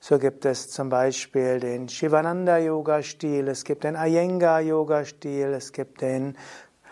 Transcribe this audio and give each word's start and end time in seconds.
So 0.00 0.18
gibt 0.18 0.44
es 0.44 0.70
zum 0.70 0.88
Beispiel 0.88 1.58
den 1.58 1.88
Shivananda-Yoga-Stil, 1.88 3.48
es 3.48 3.64
gibt 3.64 3.84
den 3.84 3.96
Iyengar-Yoga-Stil, 3.96 5.54
es 5.54 5.72
gibt 5.72 6.00
den 6.00 6.36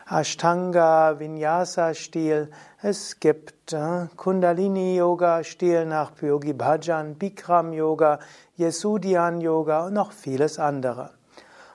Ashtanga 0.07 1.19
Vinyasa 1.19 1.95
Stil, 1.95 2.51
es 2.83 3.21
gibt 3.21 3.73
äh, 3.73 4.07
Kundalini 4.17 4.99
Yoga 4.99 5.43
Stil 5.43 5.87
nach 5.87 6.21
Yogi 6.21 6.53
Bhajan, 6.53 7.15
Bikram 7.15 7.73
Yoga, 7.73 8.19
Yesudian 8.59 9.41
Yoga 9.41 9.87
und 9.87 9.95
noch 9.95 10.13
vieles 10.13 10.59
andere. 10.59 11.13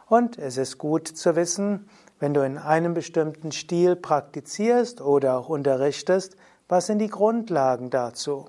Und 0.07 0.37
es 0.37 0.57
ist 0.57 0.77
gut 0.77 1.07
zu 1.07 1.35
wissen, 1.35 1.89
wenn 2.19 2.35
du 2.35 2.45
in 2.45 2.59
einem 2.59 2.93
bestimmten 2.93 3.51
Stil 3.51 3.95
praktizierst 3.95 5.01
oder 5.01 5.39
auch 5.39 5.49
unterrichtest, 5.49 6.35
was 6.67 6.85
sind 6.85 6.99
die 6.99 7.07
Grundlagen 7.07 7.89
dazu? 7.89 8.47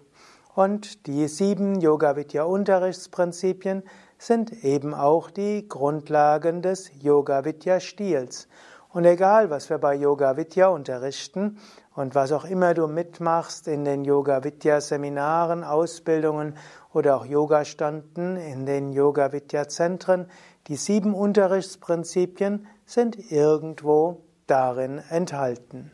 Und 0.55 1.07
die 1.07 1.27
sieben 1.27 1.81
Yoga 1.81 2.17
Vidya 2.17 2.43
Unterrichtsprinzipien 2.43 3.83
sind 4.19 4.63
eben 4.63 4.93
auch 4.93 5.31
die 5.31 5.67
Grundlagen 5.67 6.61
des 6.61 6.91
Yoga 7.01 7.47
Vidya 7.47 7.81
Stils. 7.81 8.47
Und 8.93 9.05
egal, 9.05 9.51
was 9.51 9.71
wir 9.71 9.79
bei 9.79 9.95
Yoga 9.95 10.37
Vidya 10.37 10.67
unterrichten 10.67 11.59
und 11.95 12.17
was 12.17 12.33
auch 12.33 12.45
immer 12.45 12.75
du 12.75 12.89
mitmachst 12.89 13.69
in 13.69 13.85
den 13.85 14.05
Yoga 14.05 14.43
Vidya 14.43 14.81
Seminaren, 14.81 15.63
Ausbildungen 15.63 16.57
oder 16.93 17.17
auch 17.17 17.25
Yogastanden 17.25 18.37
in 18.37 18.67
den 18.67 18.93
Yoga 18.93 19.33
Vidya 19.33 19.69
Zentren, 19.69 20.27
die 20.67 20.75
sieben 20.75 21.15
Unterrichtsprinzipien 21.15 22.67
sind 22.85 23.31
irgendwo 23.31 24.23
darin 24.49 25.01
enthalten. 25.09 25.93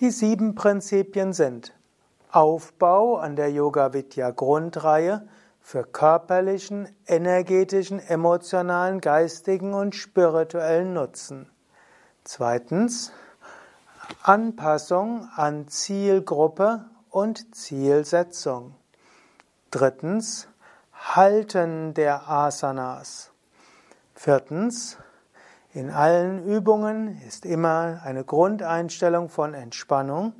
Die 0.00 0.10
sieben 0.10 0.54
Prinzipien 0.54 1.32
sind 1.32 1.72
Aufbau 2.30 3.16
an 3.16 3.34
der 3.34 3.50
Yoga 3.50 3.94
Vidya 3.94 4.30
Grundreihe 4.30 5.26
für 5.62 5.84
körperlichen, 5.84 6.88
energetischen, 7.06 7.98
emotionalen, 7.98 9.00
geistigen 9.00 9.72
und 9.72 9.94
spirituellen 9.94 10.92
Nutzen. 10.92 11.51
Zweitens 12.24 13.10
Anpassung 14.22 15.28
an 15.34 15.66
Zielgruppe 15.66 16.84
und 17.10 17.52
Zielsetzung. 17.54 18.76
Drittens 19.72 20.46
Halten 20.94 21.94
der 21.94 22.28
Asanas. 22.28 23.32
Viertens 24.14 24.98
in 25.72 25.90
allen 25.90 26.46
Übungen 26.46 27.20
ist 27.26 27.44
immer 27.44 28.00
eine 28.04 28.22
Grundeinstellung 28.22 29.28
von 29.28 29.52
Entspannung, 29.52 30.32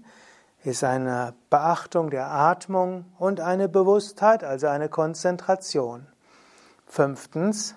ist 0.62 0.84
eine 0.84 1.34
Beachtung 1.50 2.10
der 2.10 2.30
Atmung 2.30 3.06
und 3.18 3.40
eine 3.40 3.68
Bewusstheit, 3.68 4.44
also 4.44 4.68
eine 4.68 4.88
Konzentration. 4.88 6.06
Fünftens 6.86 7.74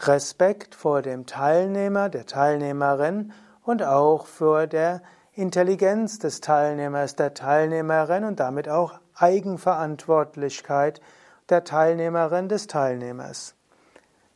Respekt 0.00 0.74
vor 0.74 1.00
dem 1.00 1.24
Teilnehmer, 1.24 2.10
der 2.10 2.26
Teilnehmerin 2.26 3.32
und 3.66 3.82
auch 3.82 4.26
für 4.26 4.66
der 4.66 5.02
Intelligenz 5.34 6.18
des 6.18 6.40
Teilnehmers, 6.40 7.16
der 7.16 7.34
Teilnehmerin 7.34 8.24
und 8.24 8.40
damit 8.40 8.68
auch 8.68 8.94
Eigenverantwortlichkeit 9.14 11.02
der 11.50 11.64
Teilnehmerin, 11.64 12.48
des 12.48 12.68
Teilnehmers. 12.68 13.54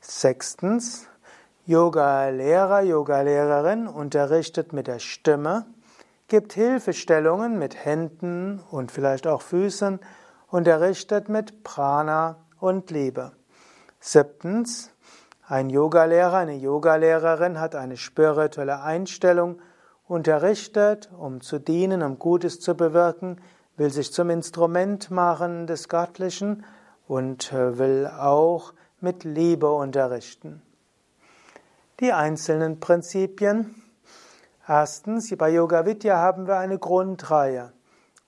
Sechstens, 0.01 1.07
Yoga-Lehrer, 1.65 2.83
Yoga-Lehrerin 2.83 3.87
unterrichtet 3.87 4.73
mit 4.73 4.89
der 4.89 4.99
Stimme, 4.99 5.65
gibt 6.29 6.53
Hilfestellungen 6.53 7.59
mit 7.59 7.85
Händen 7.85 8.61
und 8.71 8.91
vielleicht 8.91 9.27
auch 9.27 9.43
Füßen, 9.43 10.01
unterrichtet 10.49 11.29
mit 11.29 11.63
Prana 11.63 12.37
und 12.59 12.91
Liebe. 12.91 13.33
Siebtens, 14.01 14.91
ein 15.51 15.69
Yogalehrer, 15.69 16.37
eine 16.37 16.55
Yogalehrerin 16.55 17.59
hat 17.59 17.75
eine 17.75 17.97
spirituelle 17.97 18.83
Einstellung, 18.83 19.61
unterrichtet, 20.07 21.11
um 21.19 21.41
zu 21.41 21.59
dienen, 21.59 22.03
um 22.03 22.21
Gutes 22.21 22.61
zu 22.61 22.77
bewirken, 22.77 23.41
will 23.77 23.91
sich 23.91 24.13
zum 24.13 24.31
Instrument 24.31 25.11
machen 25.11 25.67
des 25.67 25.89
Göttlichen 25.89 26.65
und 27.09 27.53
äh, 27.53 27.79
will 27.79 28.07
auch 28.07 28.75
mit 29.01 29.25
Liebe 29.25 29.71
unterrichten. 29.71 30.63
Die 31.99 32.13
einzelnen 32.13 32.79
Prinzipien. 32.79 33.75
Erstens, 34.69 35.35
bei 35.37 35.51
Yoga 35.51 35.85
Vidya 35.85 36.17
haben 36.17 36.47
wir 36.47 36.59
eine 36.59 36.79
Grundreihe 36.79 37.73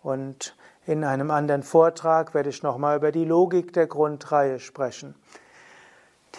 und 0.03 0.57
in 0.87 1.05
einem 1.05 1.31
anderen 1.31 1.63
Vortrag 1.63 2.35
werde 2.35 2.51
ich 2.51 2.65
nochmal 2.65 2.97
über 2.97 3.13
die 3.13 3.25
Logik 3.25 3.73
der 3.73 3.87
Grundreihe 3.87 4.59
sprechen. 4.59 5.15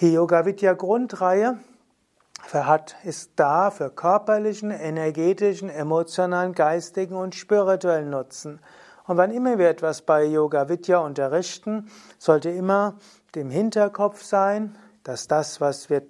Die 0.02 0.12
Yoga 0.12 0.44
Vidya 0.44 0.74
Grundreihe 0.74 1.60
ist 3.04 3.32
da 3.36 3.70
für 3.70 3.92
körperlichen, 3.92 4.72
energetischen, 4.72 5.70
emotionalen, 5.70 6.54
geistigen 6.54 7.16
und 7.16 7.36
spirituellen 7.36 8.10
Nutzen. 8.10 8.60
Und 9.06 9.18
wann 9.18 9.30
immer 9.30 9.60
wir 9.60 9.70
etwas 9.70 10.02
bei 10.02 10.24
Yoga 10.24 10.68
Vidya 10.68 10.98
unterrichten, 10.98 11.92
sollte 12.18 12.50
immer 12.50 12.96
dem 13.36 13.52
Hinterkopf 13.52 14.24
sein, 14.24 14.76
dass 15.04 15.28
das, 15.28 15.62
was 15.62 15.92
wir, 15.92 16.02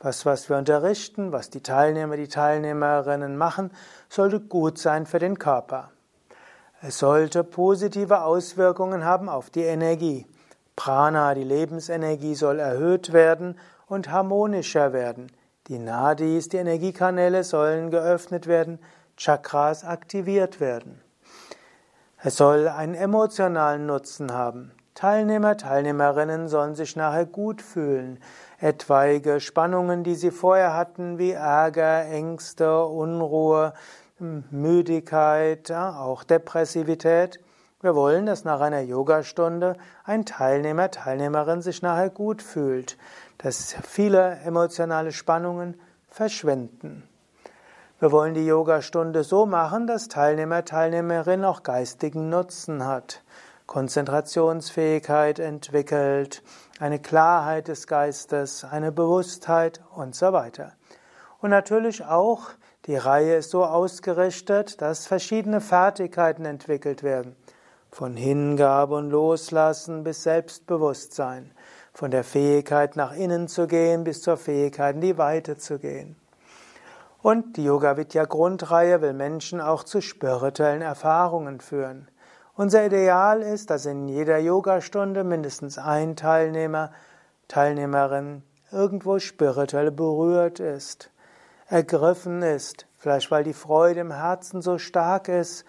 was, 0.00 0.26
was 0.26 0.50
wir 0.50 0.58
unterrichten, 0.58 1.32
was 1.32 1.48
die 1.48 1.62
Teilnehmer, 1.62 2.18
die 2.18 2.28
Teilnehmerinnen 2.28 3.38
machen, 3.38 3.70
sollte 4.10 4.38
gut 4.38 4.78
sein 4.78 5.06
für 5.06 5.18
den 5.18 5.38
Körper. 5.38 5.90
Es 6.82 6.98
sollte 6.98 7.42
positive 7.42 8.20
Auswirkungen 8.20 9.06
haben 9.06 9.30
auf 9.30 9.48
die 9.48 9.62
Energie. 9.62 10.26
Prana, 10.76 11.34
die 11.34 11.44
Lebensenergie, 11.44 12.34
soll 12.34 12.58
erhöht 12.58 13.12
werden 13.12 13.58
und 13.86 14.10
harmonischer 14.10 14.92
werden. 14.92 15.30
Die 15.68 15.78
Nadis, 15.78 16.48
die 16.48 16.58
Energiekanäle 16.58 17.44
sollen 17.44 17.90
geöffnet 17.90 18.46
werden, 18.46 18.78
Chakras 19.16 19.84
aktiviert 19.84 20.60
werden. 20.60 21.00
Es 22.22 22.36
soll 22.36 22.68
einen 22.68 22.94
emotionalen 22.94 23.86
Nutzen 23.86 24.32
haben. 24.32 24.72
Teilnehmer, 24.94 25.56
Teilnehmerinnen 25.56 26.48
sollen 26.48 26.74
sich 26.74 26.96
nachher 26.96 27.26
gut 27.26 27.60
fühlen. 27.60 28.18
Etwaige 28.60 29.40
Spannungen, 29.40 30.04
die 30.04 30.14
sie 30.14 30.30
vorher 30.30 30.74
hatten, 30.74 31.18
wie 31.18 31.32
Ärger, 31.32 32.06
Ängste, 32.06 32.84
Unruhe, 32.84 33.74
Müdigkeit, 34.18 35.70
auch 35.72 36.24
Depressivität, 36.24 37.40
wir 37.84 37.94
wollen, 37.94 38.24
dass 38.24 38.44
nach 38.44 38.62
einer 38.62 38.80
Yogastunde 38.80 39.76
ein 40.04 40.24
Teilnehmer, 40.24 40.90
Teilnehmerin 40.90 41.60
sich 41.60 41.82
nachher 41.82 42.08
gut 42.08 42.40
fühlt, 42.40 42.96
dass 43.36 43.76
viele 43.86 44.38
emotionale 44.42 45.12
Spannungen 45.12 45.78
verschwinden. 46.08 47.06
Wir 48.00 48.10
wollen 48.10 48.32
die 48.32 48.46
Yogastunde 48.46 49.22
so 49.22 49.44
machen, 49.44 49.86
dass 49.86 50.08
Teilnehmer, 50.08 50.64
Teilnehmerin 50.64 51.44
auch 51.44 51.62
geistigen 51.62 52.30
Nutzen 52.30 52.86
hat, 52.86 53.22
Konzentrationsfähigkeit 53.66 55.38
entwickelt, 55.38 56.42
eine 56.80 56.98
Klarheit 56.98 57.68
des 57.68 57.86
Geistes, 57.86 58.64
eine 58.64 58.92
Bewusstheit 58.92 59.82
und 59.94 60.14
so 60.14 60.32
weiter. 60.32 60.72
Und 61.42 61.50
natürlich 61.50 62.02
auch 62.02 62.48
die 62.86 62.96
Reihe 62.96 63.36
ist 63.36 63.50
so 63.50 63.62
ausgerichtet, 63.62 64.80
dass 64.80 65.06
verschiedene 65.06 65.60
Fertigkeiten 65.60 66.46
entwickelt 66.46 67.02
werden. 67.02 67.36
Von 67.94 68.16
Hingabe 68.16 68.96
und 68.96 69.10
Loslassen 69.10 70.02
bis 70.02 70.24
Selbstbewusstsein. 70.24 71.52
Von 71.92 72.10
der 72.10 72.24
Fähigkeit 72.24 72.96
nach 72.96 73.14
innen 73.14 73.46
zu 73.46 73.68
gehen 73.68 74.02
bis 74.02 74.20
zur 74.20 74.36
Fähigkeit 74.36 74.96
in 74.96 75.00
die 75.00 75.16
Weite 75.16 75.58
zu 75.58 75.78
gehen. 75.78 76.16
Und 77.22 77.56
die 77.56 77.62
Yoga 77.62 77.96
Vidya 77.96 78.24
Grundreihe 78.24 79.00
will 79.00 79.12
Menschen 79.12 79.60
auch 79.60 79.84
zu 79.84 80.00
spirituellen 80.00 80.82
Erfahrungen 80.82 81.60
führen. 81.60 82.08
Unser 82.56 82.84
Ideal 82.84 83.42
ist, 83.42 83.70
dass 83.70 83.86
in 83.86 84.08
jeder 84.08 84.38
Yogastunde 84.38 85.22
mindestens 85.22 85.78
ein 85.78 86.16
Teilnehmer, 86.16 86.90
Teilnehmerin 87.46 88.42
irgendwo 88.72 89.20
spirituell 89.20 89.92
berührt 89.92 90.58
ist, 90.58 91.12
ergriffen 91.68 92.42
ist, 92.42 92.86
vielleicht 92.98 93.30
weil 93.30 93.44
die 93.44 93.52
Freude 93.52 94.00
im 94.00 94.10
Herzen 94.10 94.62
so 94.62 94.78
stark 94.78 95.28
ist, 95.28 95.64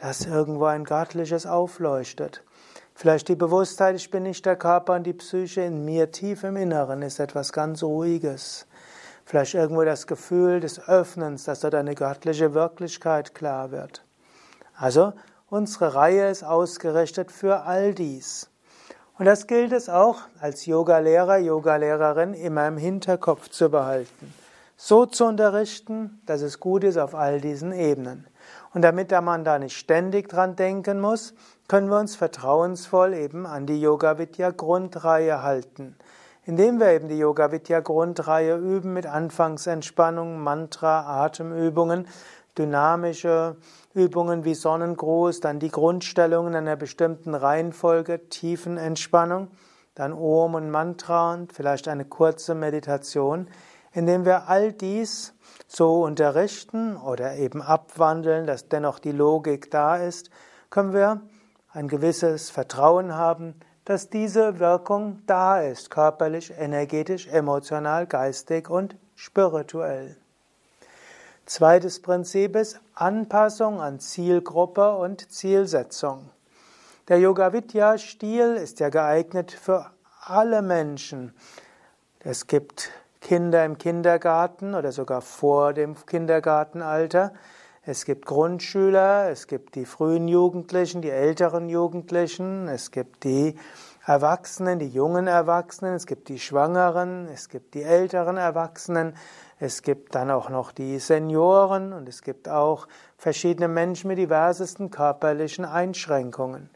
dass 0.00 0.24
irgendwo 0.24 0.64
ein 0.64 0.84
Göttliches 0.84 1.46
aufleuchtet. 1.46 2.42
Vielleicht 2.94 3.28
die 3.28 3.36
Bewusstheit, 3.36 3.96
ich 3.96 4.10
bin 4.10 4.24
nicht 4.24 4.44
der 4.46 4.56
Körper 4.56 4.94
und 4.94 5.04
die 5.04 5.12
Psyche 5.12 5.60
in 5.62 5.84
mir 5.84 6.10
tief 6.10 6.42
im 6.42 6.56
Inneren 6.56 7.02
ist 7.02 7.20
etwas 7.20 7.52
ganz 7.52 7.82
Ruhiges. 7.82 8.66
Vielleicht 9.24 9.54
irgendwo 9.54 9.84
das 9.84 10.06
Gefühl 10.06 10.60
des 10.60 10.88
Öffnens, 10.88 11.44
dass 11.44 11.60
dort 11.60 11.74
eine 11.74 11.94
göttliche 11.94 12.54
Wirklichkeit 12.54 13.34
klar 13.34 13.70
wird. 13.70 14.04
Also, 14.74 15.12
unsere 15.48 15.94
Reihe 15.94 16.30
ist 16.30 16.44
ausgerichtet 16.44 17.30
für 17.30 17.62
all 17.62 17.94
dies. 17.94 18.50
Und 19.18 19.26
das 19.26 19.46
gilt 19.46 19.72
es 19.72 19.90
auch 19.90 20.22
als 20.40 20.64
Yogalehrer, 20.64 21.36
Yogalehrerin 21.38 22.32
immer 22.32 22.66
im 22.66 22.78
Hinterkopf 22.78 23.50
zu 23.50 23.68
behalten. 23.68 24.32
So 24.76 25.04
zu 25.04 25.26
unterrichten, 25.26 26.22
dass 26.24 26.40
es 26.40 26.58
gut 26.58 26.84
ist 26.84 26.96
auf 26.96 27.14
all 27.14 27.38
diesen 27.40 27.72
Ebenen. 27.72 28.26
Und 28.72 28.82
damit 28.82 29.10
man 29.10 29.44
da 29.44 29.58
nicht 29.58 29.76
ständig 29.76 30.28
dran 30.28 30.56
denken 30.56 31.00
muss, 31.00 31.34
können 31.68 31.88
wir 31.88 31.98
uns 31.98 32.16
vertrauensvoll 32.16 33.14
eben 33.14 33.46
an 33.46 33.66
die 33.66 33.80
Yoga 33.80 34.18
Vidya 34.18 34.50
Grundreihe 34.50 35.42
halten 35.42 35.96
indem 36.50 36.80
wir 36.80 36.88
eben 36.90 37.08
die 37.08 37.18
Yoga 37.18 37.52
Vidya 37.52 37.78
Grundreihe 37.78 38.56
üben 38.56 38.92
mit 38.92 39.06
Anfangsentspannung, 39.06 40.40
Mantra, 40.40 41.24
Atemübungen, 41.24 42.08
dynamische 42.58 43.56
Übungen 43.94 44.44
wie 44.44 44.54
Sonnengruß, 44.54 45.40
dann 45.40 45.60
die 45.60 45.70
Grundstellungen 45.70 46.54
in 46.54 46.58
einer 46.58 46.76
bestimmten 46.76 47.34
Reihenfolge, 47.34 48.28
Tiefenentspannung, 48.28 49.48
dann 49.94 50.12
Om 50.12 50.54
und 50.54 50.70
Mantra 50.70 51.34
und 51.34 51.52
vielleicht 51.52 51.88
eine 51.88 52.04
kurze 52.04 52.54
Meditation, 52.54 53.46
indem 53.92 54.24
wir 54.24 54.48
all 54.48 54.72
dies 54.72 55.34
so 55.72 56.02
unterrichten 56.02 56.96
oder 56.96 57.36
eben 57.36 57.62
abwandeln, 57.62 58.46
dass 58.46 58.68
dennoch 58.68 58.98
die 58.98 59.12
Logik 59.12 59.70
da 59.70 59.96
ist, 59.96 60.30
können 60.68 60.92
wir 60.92 61.20
ein 61.72 61.86
gewisses 61.86 62.50
Vertrauen 62.50 63.14
haben, 63.14 63.54
dass 63.84 64.10
diese 64.10 64.58
Wirkung 64.58 65.22
da 65.26 65.60
ist, 65.60 65.90
körperlich, 65.90 66.52
energetisch, 66.58 67.28
emotional, 67.28 68.06
geistig 68.06 68.68
und 68.68 68.96
spirituell. 69.14 70.16
Zweites 71.46 72.02
Prinzip 72.02 72.56
ist 72.56 72.80
Anpassung 72.94 73.80
an 73.80 74.00
Zielgruppe 74.00 74.96
und 74.96 75.30
Zielsetzung. 75.32 76.30
Der 77.08 77.20
Yoga 77.20 77.52
Vidya 77.52 77.96
Stil 77.96 78.56
ist 78.56 78.80
ja 78.80 78.88
geeignet 78.88 79.52
für 79.52 79.86
alle 80.20 80.62
Menschen. 80.62 81.32
Es 82.20 82.46
gibt 82.46 82.90
Kinder 83.20 83.64
im 83.64 83.78
Kindergarten 83.78 84.74
oder 84.74 84.92
sogar 84.92 85.20
vor 85.20 85.72
dem 85.72 85.94
Kindergartenalter. 86.06 87.32
Es 87.82 88.04
gibt 88.04 88.26
Grundschüler, 88.26 89.30
es 89.30 89.46
gibt 89.46 89.74
die 89.74 89.86
frühen 89.86 90.28
Jugendlichen, 90.28 91.00
die 91.00 91.10
älteren 91.10 91.68
Jugendlichen, 91.68 92.68
es 92.68 92.90
gibt 92.90 93.24
die 93.24 93.56
Erwachsenen, 94.04 94.78
die 94.78 94.88
jungen 94.88 95.26
Erwachsenen, 95.26 95.94
es 95.94 96.06
gibt 96.06 96.28
die 96.28 96.38
Schwangeren, 96.38 97.28
es 97.32 97.48
gibt 97.48 97.74
die 97.74 97.82
älteren 97.82 98.36
Erwachsenen, 98.36 99.14
es 99.58 99.82
gibt 99.82 100.14
dann 100.14 100.30
auch 100.30 100.48
noch 100.48 100.72
die 100.72 100.98
Senioren 100.98 101.92
und 101.92 102.08
es 102.08 102.22
gibt 102.22 102.48
auch 102.48 102.88
verschiedene 103.16 103.68
Menschen 103.68 104.08
mit 104.08 104.18
diversesten 104.18 104.90
körperlichen 104.90 105.64
Einschränkungen. 105.64 106.70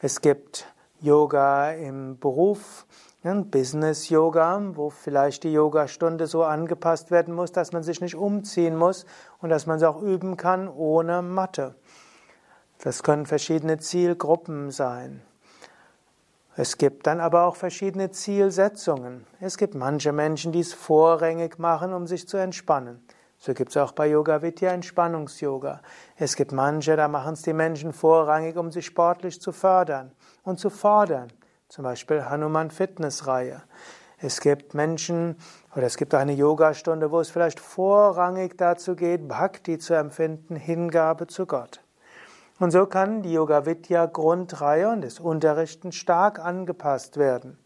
Es 0.00 0.20
gibt 0.20 0.66
Yoga 1.02 1.72
im 1.72 2.18
Beruf, 2.18 2.86
Business 3.22 4.10
Yoga, 4.10 4.60
wo 4.74 4.90
vielleicht 4.90 5.44
die 5.44 5.52
Yogastunde 5.52 6.26
so 6.26 6.44
angepasst 6.44 7.10
werden 7.10 7.34
muss, 7.34 7.52
dass 7.52 7.72
man 7.72 7.82
sich 7.82 8.02
nicht 8.02 8.16
umziehen 8.16 8.76
muss 8.76 9.06
und 9.40 9.48
dass 9.48 9.66
man 9.66 9.78
es 9.78 9.82
auch 9.82 10.02
üben 10.02 10.36
kann 10.36 10.68
ohne 10.68 11.22
Matte. 11.22 11.74
Das 12.82 13.02
können 13.02 13.24
verschiedene 13.24 13.78
Zielgruppen 13.78 14.70
sein. 14.70 15.22
Es 16.56 16.76
gibt 16.76 17.06
dann 17.06 17.20
aber 17.20 17.44
auch 17.44 17.56
verschiedene 17.56 18.10
Zielsetzungen. 18.10 19.26
Es 19.40 19.56
gibt 19.56 19.74
manche 19.74 20.12
Menschen, 20.12 20.52
die 20.52 20.60
es 20.60 20.74
vorrangig 20.74 21.58
machen, 21.58 21.94
um 21.94 22.06
sich 22.06 22.28
zu 22.28 22.36
entspannen. 22.36 23.02
So 23.38 23.54
gibt 23.54 23.70
es 23.70 23.78
auch 23.78 23.92
bei 23.92 24.06
Yoga 24.08 24.42
Vidya 24.42 24.70
Entspannungs-Yoga. 24.72 25.80
Es 26.16 26.36
gibt 26.36 26.52
manche, 26.52 26.96
da 26.96 27.08
machen 27.08 27.32
es 27.32 27.42
die 27.42 27.54
Menschen 27.54 27.94
vorrangig, 27.94 28.56
um 28.58 28.70
sich 28.70 28.84
sportlich 28.84 29.40
zu 29.40 29.52
fördern 29.52 30.12
und 30.50 30.58
zu 30.58 30.68
fordern 30.68 31.32
zum 31.70 31.84
Beispiel 31.84 32.24
Hanuman 32.24 32.70
Fitness 32.70 33.26
Reihe. 33.26 33.62
Es 34.18 34.40
gibt 34.40 34.74
Menschen 34.74 35.36
oder 35.74 35.84
es 35.84 35.96
gibt 35.96 36.14
eine 36.14 36.32
Yogastunde, 36.32 37.10
wo 37.10 37.20
es 37.20 37.30
vielleicht 37.30 37.60
vorrangig 37.60 38.58
dazu 38.58 38.96
geht, 38.96 39.28
Bhakti 39.28 39.78
zu 39.78 39.94
empfinden, 39.94 40.56
Hingabe 40.56 41.28
zu 41.28 41.46
Gott. 41.46 41.80
Und 42.58 42.72
so 42.72 42.84
kann 42.84 43.22
die 43.22 43.32
Yoga 43.32 43.64
Vidya 43.64 44.04
Grundreihe 44.04 44.90
und 44.90 45.02
das 45.02 45.20
Unterrichten 45.20 45.92
stark 45.92 46.38
angepasst 46.38 47.16
werden. 47.16 47.56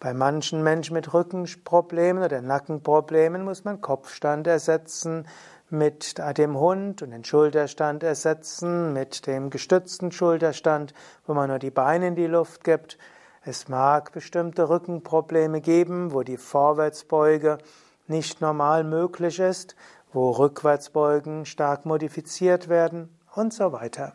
Bei 0.00 0.12
manchen 0.12 0.62
Menschen 0.62 0.94
mit 0.94 1.14
Rückenproblemen 1.14 2.22
oder 2.22 2.40
Nackenproblemen 2.40 3.44
muss 3.44 3.64
man 3.64 3.80
Kopfstand 3.80 4.46
ersetzen 4.46 5.26
mit 5.70 6.16
dem 6.36 6.58
Hund 6.58 7.02
und 7.02 7.10
den 7.10 7.24
Schulterstand 7.24 8.02
ersetzen 8.02 8.92
mit 8.92 9.26
dem 9.26 9.50
gestützten 9.50 10.12
Schulterstand, 10.12 10.94
wo 11.26 11.34
man 11.34 11.48
nur 11.48 11.58
die 11.58 11.70
Beine 11.70 12.08
in 12.08 12.16
die 12.16 12.26
Luft 12.26 12.64
gibt 12.64 12.98
es 13.46 13.68
mag 13.68 14.12
bestimmte 14.12 14.70
Rückenprobleme 14.70 15.60
geben, 15.60 16.14
wo 16.14 16.22
die 16.22 16.38
Vorwärtsbeuge 16.38 17.58
nicht 18.06 18.40
normal 18.40 18.84
möglich 18.84 19.38
ist, 19.38 19.76
wo 20.14 20.30
Rückwärtsbeugen 20.30 21.44
stark 21.44 21.84
modifiziert 21.84 22.70
werden 22.70 23.14
und 23.34 23.52
so 23.52 23.72
weiter. 23.72 24.14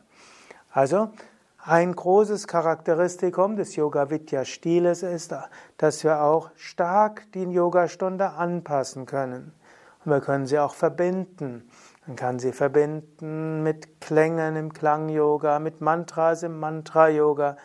Also 0.71 1.11
ein 1.63 1.95
großes 1.95 2.47
Charakteristikum 2.47 3.55
des 3.55 3.75
Yoga 3.75 4.09
Vidya 4.09 4.45
Stiles 4.45 5.03
ist, 5.03 5.35
dass 5.77 6.03
wir 6.03 6.21
auch 6.21 6.51
stark 6.55 7.31
die 7.33 7.43
Yogastunde 7.43 8.31
anpassen 8.31 9.05
können. 9.05 9.53
Und 10.05 10.11
wir 10.11 10.21
können 10.21 10.47
sie 10.47 10.59
auch 10.59 10.73
verbinden. 10.73 11.69
Man 12.07 12.15
kann 12.15 12.39
sie 12.39 12.53
verbinden 12.53 13.61
mit 13.61 14.01
Klängen 14.01 14.55
im 14.55 14.73
Klang 14.73 15.09
Yoga, 15.09 15.59
mit 15.59 15.81
Mantras 15.81 16.43
im 16.43 16.59
Mantra 16.59 17.09
Yoga, 17.09 17.57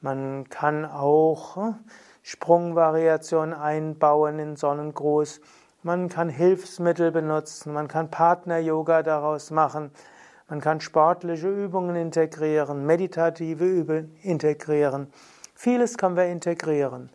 man 0.00 0.48
kann 0.48 0.84
auch 0.84 1.56
hm, 1.56 1.74
Sprungvariationen 2.22 3.52
einbauen 3.52 4.38
in 4.38 4.54
Sonnengruß. 4.54 5.40
Man 5.82 6.08
kann 6.08 6.28
Hilfsmittel 6.28 7.10
benutzen. 7.10 7.72
Man 7.72 7.88
kann 7.88 8.10
Partner-Yoga 8.10 9.02
daraus 9.02 9.50
machen. 9.50 9.90
Man 10.48 10.60
kann 10.60 10.80
sportliche 10.80 11.48
Übungen 11.48 11.94
integrieren, 11.94 12.86
meditative 12.86 13.66
Übungen 13.66 14.16
integrieren. 14.22 15.12
Vieles 15.54 15.98
können 15.98 16.16
wir 16.16 16.26
integrieren. 16.26 17.10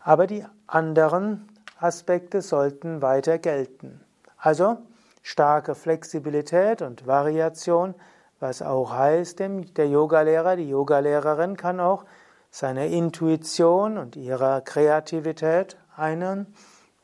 Aber 0.00 0.26
die 0.26 0.44
anderen 0.66 1.48
Aspekte 1.80 2.42
sollten 2.42 3.00
weiter 3.00 3.38
gelten. 3.38 4.00
Also 4.36 4.76
starke 5.22 5.74
Flexibilität 5.74 6.82
und 6.82 7.06
Variation, 7.06 7.94
was 8.38 8.60
auch 8.60 8.92
heißt, 8.92 9.38
der 9.38 9.88
Yogalehrer, 9.88 10.56
die 10.56 10.68
Yogalehrerin 10.68 11.56
kann 11.56 11.80
auch 11.80 12.04
seiner 12.50 12.84
Intuition 12.84 13.96
und 13.96 14.14
ihrer 14.14 14.60
Kreativität 14.60 15.78
einen, 15.96 16.54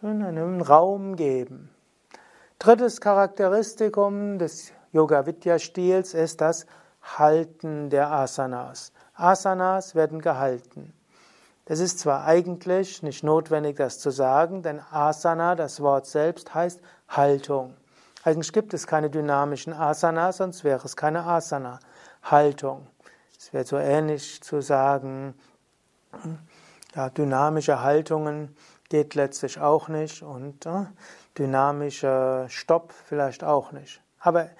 einen 0.02 0.60
Raum 0.60 1.16
geben. 1.16 1.70
Drittes 2.58 3.00
Charakteristikum 3.00 4.38
des 4.38 4.72
Yoga 4.92 5.25
Vidya 5.25 5.59
Stils 5.59 6.14
ist 6.14 6.40
das 6.40 6.66
Halten 7.02 7.90
der 7.90 8.11
Asanas. 8.11 8.92
Asanas 9.14 9.94
werden 9.94 10.20
gehalten. 10.20 10.92
Es 11.64 11.78
ist 11.78 12.00
zwar 12.00 12.25
eigentlich 12.25 13.02
nicht 13.04 13.23
notwendig, 13.23 13.76
das 13.76 14.00
zu 14.00 14.11
sagen, 14.11 14.62
denn 14.64 14.80
Asana, 14.90 15.54
das 15.54 15.80
Wort 15.80 16.06
selbst, 16.06 16.52
heißt 16.52 16.80
Haltung. 17.09 17.76
Eigentlich 18.25 18.52
gibt 18.52 18.75
es 18.75 18.88
keine 18.88 19.09
dynamischen 19.09 19.73
Asanas, 19.73 20.38
sonst 20.38 20.64
wäre 20.64 20.85
es 20.85 20.97
keine 20.97 21.25
Asana. 21.25 21.78
Haltung. 22.25 22.88
Es 23.38 23.52
wäre 23.52 23.64
so 23.64 23.76
ähnlich 23.76 24.42
zu 24.42 24.61
sagen, 24.61 25.35
ja, 26.97 27.09
dynamische 27.11 27.80
Haltungen 27.82 28.56
geht 28.88 29.14
letztlich 29.14 29.61
auch 29.61 29.87
nicht 29.87 30.25
und 30.25 30.66
äh, 30.66 30.87
dynamischer 31.38 32.49
Stopp 32.49 32.92
vielleicht 32.92 33.44
auch 33.44 33.70
nicht. 33.70 34.02
Aber 34.18 34.50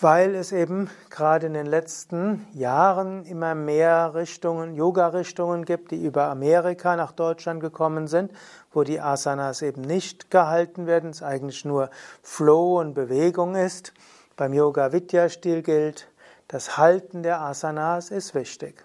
weil 0.00 0.34
es 0.36 0.52
eben 0.52 0.90
gerade 1.10 1.46
in 1.46 1.54
den 1.54 1.66
letzten 1.66 2.46
Jahren 2.52 3.24
immer 3.24 3.54
mehr 3.54 4.14
Richtungen, 4.14 4.74
Yoga-Richtungen 4.74 5.64
gibt, 5.64 5.90
die 5.90 6.04
über 6.04 6.24
Amerika 6.24 6.94
nach 6.94 7.12
Deutschland 7.12 7.60
gekommen 7.60 8.06
sind, 8.06 8.32
wo 8.72 8.84
die 8.84 9.00
Asanas 9.00 9.62
eben 9.62 9.82
nicht 9.82 10.30
gehalten 10.30 10.86
werden, 10.86 11.10
es 11.10 11.22
eigentlich 11.22 11.64
nur 11.64 11.90
Flow 12.22 12.78
und 12.78 12.94
Bewegung 12.94 13.56
ist. 13.56 13.92
Beim 14.36 14.52
Yoga-Vidya-Stil 14.52 15.62
gilt, 15.62 16.08
das 16.46 16.78
Halten 16.78 17.22
der 17.22 17.40
Asanas 17.40 18.10
ist 18.10 18.34
wichtig. 18.34 18.84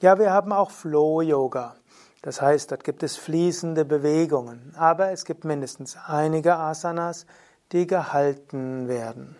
Ja, 0.00 0.18
wir 0.18 0.32
haben 0.32 0.52
auch 0.52 0.70
Flow-Yoga. 0.70 1.76
Das 2.20 2.42
heißt, 2.42 2.72
dort 2.72 2.84
gibt 2.84 3.02
es 3.02 3.16
fließende 3.16 3.84
Bewegungen, 3.84 4.74
aber 4.76 5.12
es 5.12 5.24
gibt 5.24 5.44
mindestens 5.44 5.96
einige 6.06 6.56
Asanas, 6.56 7.24
die 7.72 7.86
gehalten 7.86 8.88
werden. 8.88 9.36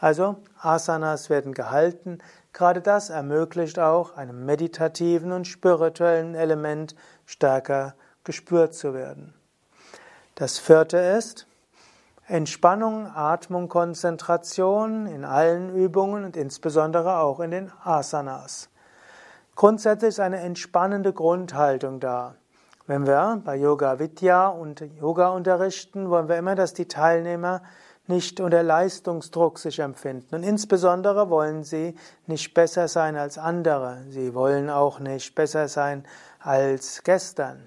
Also 0.00 0.36
Asanas 0.60 1.30
werden 1.30 1.54
gehalten. 1.54 2.18
Gerade 2.52 2.80
das 2.80 3.10
ermöglicht 3.10 3.78
auch 3.78 4.16
einem 4.16 4.44
meditativen 4.44 5.32
und 5.32 5.46
spirituellen 5.46 6.34
Element 6.34 6.94
stärker 7.26 7.94
gespürt 8.22 8.74
zu 8.74 8.94
werden. 8.94 9.34
Das 10.34 10.58
vierte 10.58 10.98
ist 10.98 11.46
Entspannung, 12.26 13.06
Atmung, 13.14 13.68
Konzentration 13.68 15.06
in 15.06 15.24
allen 15.24 15.74
Übungen 15.74 16.24
und 16.24 16.36
insbesondere 16.36 17.18
auch 17.18 17.40
in 17.40 17.50
den 17.50 17.72
Asanas. 17.84 18.70
Grundsätzlich 19.56 20.08
ist 20.08 20.20
eine 20.20 20.40
entspannende 20.40 21.12
Grundhaltung 21.12 22.00
da. 22.00 22.34
Wenn 22.86 23.06
wir 23.06 23.40
bei 23.44 23.56
Yoga 23.56 23.98
Vidya 23.98 24.48
und 24.48 24.80
Yoga 25.00 25.28
unterrichten, 25.28 26.10
wollen 26.10 26.28
wir 26.28 26.36
immer, 26.36 26.54
dass 26.54 26.74
die 26.74 26.88
Teilnehmer 26.88 27.62
nicht 28.06 28.40
unter 28.40 28.62
Leistungsdruck 28.62 29.58
sich 29.58 29.78
empfinden. 29.78 30.34
Und 30.34 30.42
insbesondere 30.42 31.30
wollen 31.30 31.64
sie 31.64 31.96
nicht 32.26 32.52
besser 32.52 32.88
sein 32.88 33.16
als 33.16 33.38
andere. 33.38 34.04
Sie 34.10 34.34
wollen 34.34 34.68
auch 34.68 35.00
nicht 35.00 35.34
besser 35.34 35.68
sein 35.68 36.04
als 36.40 37.02
gestern. 37.02 37.66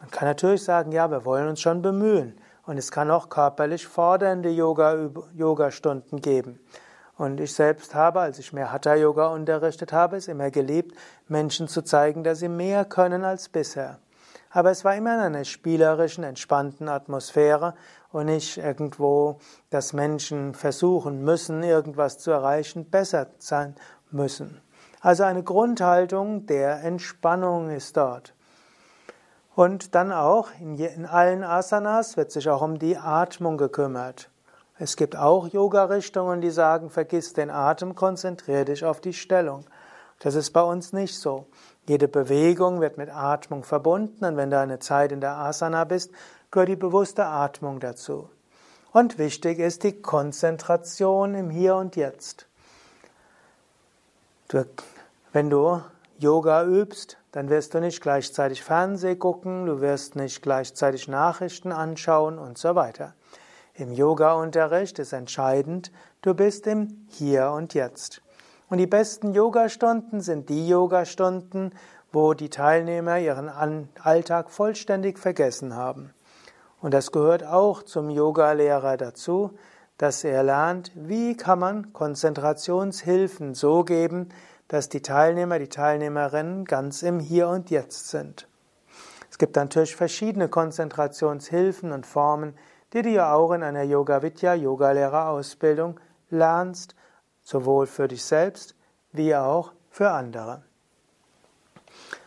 Man 0.00 0.10
kann 0.10 0.28
natürlich 0.28 0.62
sagen, 0.62 0.92
ja, 0.92 1.10
wir 1.10 1.24
wollen 1.24 1.48
uns 1.48 1.60
schon 1.60 1.80
bemühen. 1.80 2.38
Und 2.66 2.78
es 2.78 2.90
kann 2.90 3.10
auch 3.10 3.28
körperlich 3.30 3.86
fordernde 3.86 4.50
Yoga-Stunden 4.50 6.20
geben. 6.20 6.60
Und 7.16 7.40
ich 7.40 7.54
selbst 7.54 7.94
habe, 7.94 8.20
als 8.20 8.38
ich 8.38 8.52
mehr 8.52 8.72
Hatha-Yoga 8.72 9.28
unterrichtet 9.28 9.92
habe, 9.92 10.16
es 10.16 10.28
immer 10.28 10.50
geliebt, 10.50 10.94
Menschen 11.28 11.66
zu 11.66 11.80
zeigen, 11.82 12.24
dass 12.24 12.40
sie 12.40 12.48
mehr 12.48 12.84
können 12.84 13.24
als 13.24 13.48
bisher. 13.48 14.00
Aber 14.56 14.70
es 14.70 14.86
war 14.86 14.96
immer 14.96 15.12
in 15.16 15.20
einer 15.20 15.44
spielerischen, 15.44 16.24
entspannten 16.24 16.88
Atmosphäre 16.88 17.74
und 18.10 18.24
nicht 18.24 18.56
irgendwo, 18.56 19.38
dass 19.68 19.92
Menschen 19.92 20.54
versuchen 20.54 21.22
müssen, 21.22 21.62
irgendwas 21.62 22.16
zu 22.16 22.30
erreichen, 22.30 22.88
besser 22.88 23.26
sein 23.36 23.74
müssen. 24.10 24.62
Also 25.02 25.24
eine 25.24 25.42
Grundhaltung 25.42 26.46
der 26.46 26.82
Entspannung 26.82 27.68
ist 27.68 27.98
dort. 27.98 28.32
Und 29.54 29.94
dann 29.94 30.10
auch 30.10 30.48
in, 30.58 31.04
allen 31.04 31.44
Asanas 31.44 32.16
wird 32.16 32.32
sich 32.32 32.48
auch 32.48 32.62
um 32.62 32.78
die 32.78 32.96
Atmung 32.96 33.58
gekümmert. 33.58 34.30
Es 34.78 34.96
gibt 34.96 35.16
auch 35.16 35.48
Yoga-Richtungen, 35.48 36.40
die 36.40 36.50
sagen, 36.50 36.88
vergiss 36.88 37.34
den 37.34 37.50
Atem, 37.50 37.94
konzentriere 37.94 38.64
dich 38.64 38.86
auf 38.86 39.02
die 39.02 39.12
Stellung. 39.12 39.66
Das 40.20 40.34
ist 40.34 40.52
bei 40.52 40.62
uns 40.62 40.94
nicht 40.94 41.18
so. 41.18 41.44
Jede 41.86 42.08
Bewegung 42.08 42.80
wird 42.80 42.98
mit 42.98 43.10
Atmung 43.10 43.62
verbunden 43.62 44.24
und 44.24 44.36
wenn 44.36 44.50
du 44.50 44.58
eine 44.58 44.78
Zeit 44.80 45.12
in 45.12 45.20
der 45.20 45.36
Asana 45.36 45.84
bist, 45.84 46.10
gehört 46.50 46.68
die 46.68 46.76
bewusste 46.76 47.24
Atmung 47.26 47.80
dazu. 47.80 48.28
Und 48.92 49.18
wichtig 49.18 49.58
ist 49.58 49.84
die 49.84 50.00
Konzentration 50.00 51.34
im 51.34 51.50
Hier 51.50 51.76
und 51.76 51.96
Jetzt. 51.96 52.46
Du, 54.48 54.64
wenn 55.32 55.50
du 55.50 55.80
Yoga 56.18 56.64
übst, 56.64 57.18
dann 57.32 57.50
wirst 57.50 57.74
du 57.74 57.80
nicht 57.80 58.00
gleichzeitig 58.00 58.62
Fernseh 58.62 59.16
gucken, 59.16 59.66
du 59.66 59.80
wirst 59.80 60.16
nicht 60.16 60.42
gleichzeitig 60.42 61.08
Nachrichten 61.08 61.72
anschauen 61.72 62.38
und 62.38 62.56
so 62.56 62.74
weiter. 62.74 63.14
Im 63.74 63.92
Yoga-Unterricht 63.92 64.98
ist 64.98 65.12
entscheidend, 65.12 65.92
du 66.22 66.32
bist 66.32 66.66
im 66.66 67.06
Hier 67.10 67.50
und 67.50 67.74
Jetzt. 67.74 68.22
Und 68.68 68.78
die 68.78 68.86
besten 68.86 69.32
Yogastunden 69.32 70.20
sind 70.20 70.48
die 70.48 70.68
Yogastunden, 70.68 71.72
wo 72.12 72.34
die 72.34 72.50
Teilnehmer 72.50 73.18
ihren 73.18 73.48
Alltag 74.02 74.50
vollständig 74.50 75.18
vergessen 75.18 75.76
haben. 75.76 76.12
Und 76.80 76.92
das 76.92 77.12
gehört 77.12 77.44
auch 77.44 77.82
zum 77.82 78.10
Yogalehrer 78.10 78.96
dazu, 78.96 79.56
dass 79.98 80.24
er 80.24 80.42
lernt, 80.42 80.92
wie 80.94 81.36
kann 81.36 81.58
man 81.58 81.92
Konzentrationshilfen 81.92 83.54
so 83.54 83.84
geben, 83.84 84.28
dass 84.68 84.88
die 84.88 85.00
Teilnehmer, 85.00 85.58
die 85.58 85.68
Teilnehmerinnen 85.68 86.64
ganz 86.64 87.02
im 87.02 87.20
Hier 87.20 87.48
und 87.48 87.70
Jetzt 87.70 88.08
sind. 88.08 88.48
Es 89.30 89.38
gibt 89.38 89.56
natürlich 89.56 89.94
verschiedene 89.94 90.48
Konzentrationshilfen 90.48 91.92
und 91.92 92.04
Formen, 92.04 92.54
die 92.92 93.02
du 93.02 93.10
ja 93.10 93.32
auch 93.32 93.52
in 93.52 93.62
einer 93.62 93.82
Yoga 93.82 94.22
Vidya 94.22 94.54
Yogalehrerausbildung 94.54 96.00
lernst 96.30 96.94
sowohl 97.46 97.86
für 97.86 98.08
dich 98.08 98.24
selbst 98.24 98.74
wie 99.12 99.34
auch 99.36 99.72
für 99.88 100.10
andere. 100.10 100.62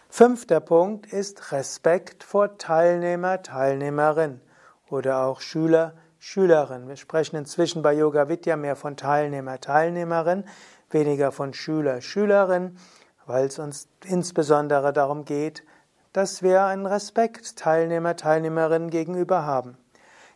Fünfter 0.09 0.61
Punkt 0.61 1.11
ist 1.11 1.51
Respekt 1.51 2.23
vor 2.23 2.57
Teilnehmer, 2.57 3.43
Teilnehmerin 3.43 4.39
oder 4.89 5.25
auch 5.25 5.41
Schüler, 5.41 5.93
Schülerin. 6.19 6.87
Wir 6.87 6.95
sprechen 6.95 7.35
inzwischen 7.35 7.81
bei 7.81 7.93
Yoga 7.93 8.29
Vidya 8.29 8.55
mehr 8.55 8.77
von 8.77 8.95
Teilnehmer, 8.95 9.59
Teilnehmerin, 9.59 10.45
weniger 10.89 11.33
von 11.33 11.53
Schüler, 11.53 12.01
Schülerin, 12.01 12.77
weil 13.25 13.45
es 13.45 13.59
uns 13.59 13.89
insbesondere 14.05 14.93
darum 14.93 15.25
geht, 15.25 15.63
dass 16.13 16.41
wir 16.41 16.63
einen 16.63 16.85
Respekt 16.85 17.57
Teilnehmer, 17.57 18.15
Teilnehmerin 18.15 18.89
gegenüber 18.89 19.45
haben. 19.45 19.77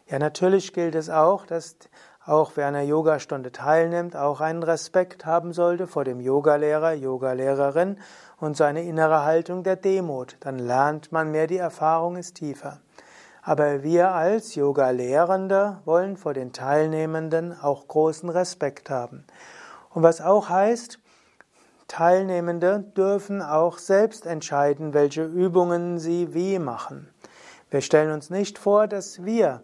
Ja, 0.07 0.19
natürlich 0.19 0.73
gilt 0.73 0.95
es 0.95 1.09
auch, 1.09 1.45
dass 1.45 1.77
auch 2.25 2.53
wer 2.55 2.67
einer 2.67 2.83
Yogastunde 2.83 3.51
teilnimmt, 3.51 4.15
auch 4.15 4.39
einen 4.39 4.63
Respekt 4.63 5.25
haben 5.25 5.51
sollte 5.51 5.87
vor 5.87 6.05
dem 6.05 6.19
Yogalehrer, 6.19 6.93
Yogalehrerin 6.93 7.97
und 8.39 8.55
seine 8.55 8.83
innere 8.83 9.23
Haltung 9.23 9.63
der 9.63 9.75
Demut. 9.75 10.37
Dann 10.39 10.57
lernt 10.57 11.11
man 11.11 11.31
mehr, 11.31 11.47
die 11.47 11.57
Erfahrung 11.57 12.15
ist 12.15 12.35
tiefer. 12.35 12.79
Aber 13.41 13.83
wir 13.83 14.11
als 14.11 14.55
Yoga-Lehrende 14.55 15.79
wollen 15.83 16.15
vor 16.15 16.33
den 16.33 16.53
Teilnehmenden 16.53 17.59
auch 17.59 17.89
großen 17.89 18.29
Respekt 18.29 18.89
haben. 18.89 19.25
Und 19.89 20.03
was 20.03 20.21
auch 20.21 20.47
heißt, 20.47 20.99
Teilnehmende 21.89 22.85
dürfen 22.95 23.41
auch 23.41 23.77
selbst 23.77 24.25
entscheiden, 24.25 24.93
welche 24.93 25.25
Übungen 25.25 25.99
sie 25.99 26.33
wie 26.33 26.57
machen. 26.57 27.09
Wir 27.69 27.81
stellen 27.81 28.11
uns 28.11 28.29
nicht 28.29 28.57
vor, 28.57 28.87
dass 28.87 29.25
wir 29.25 29.61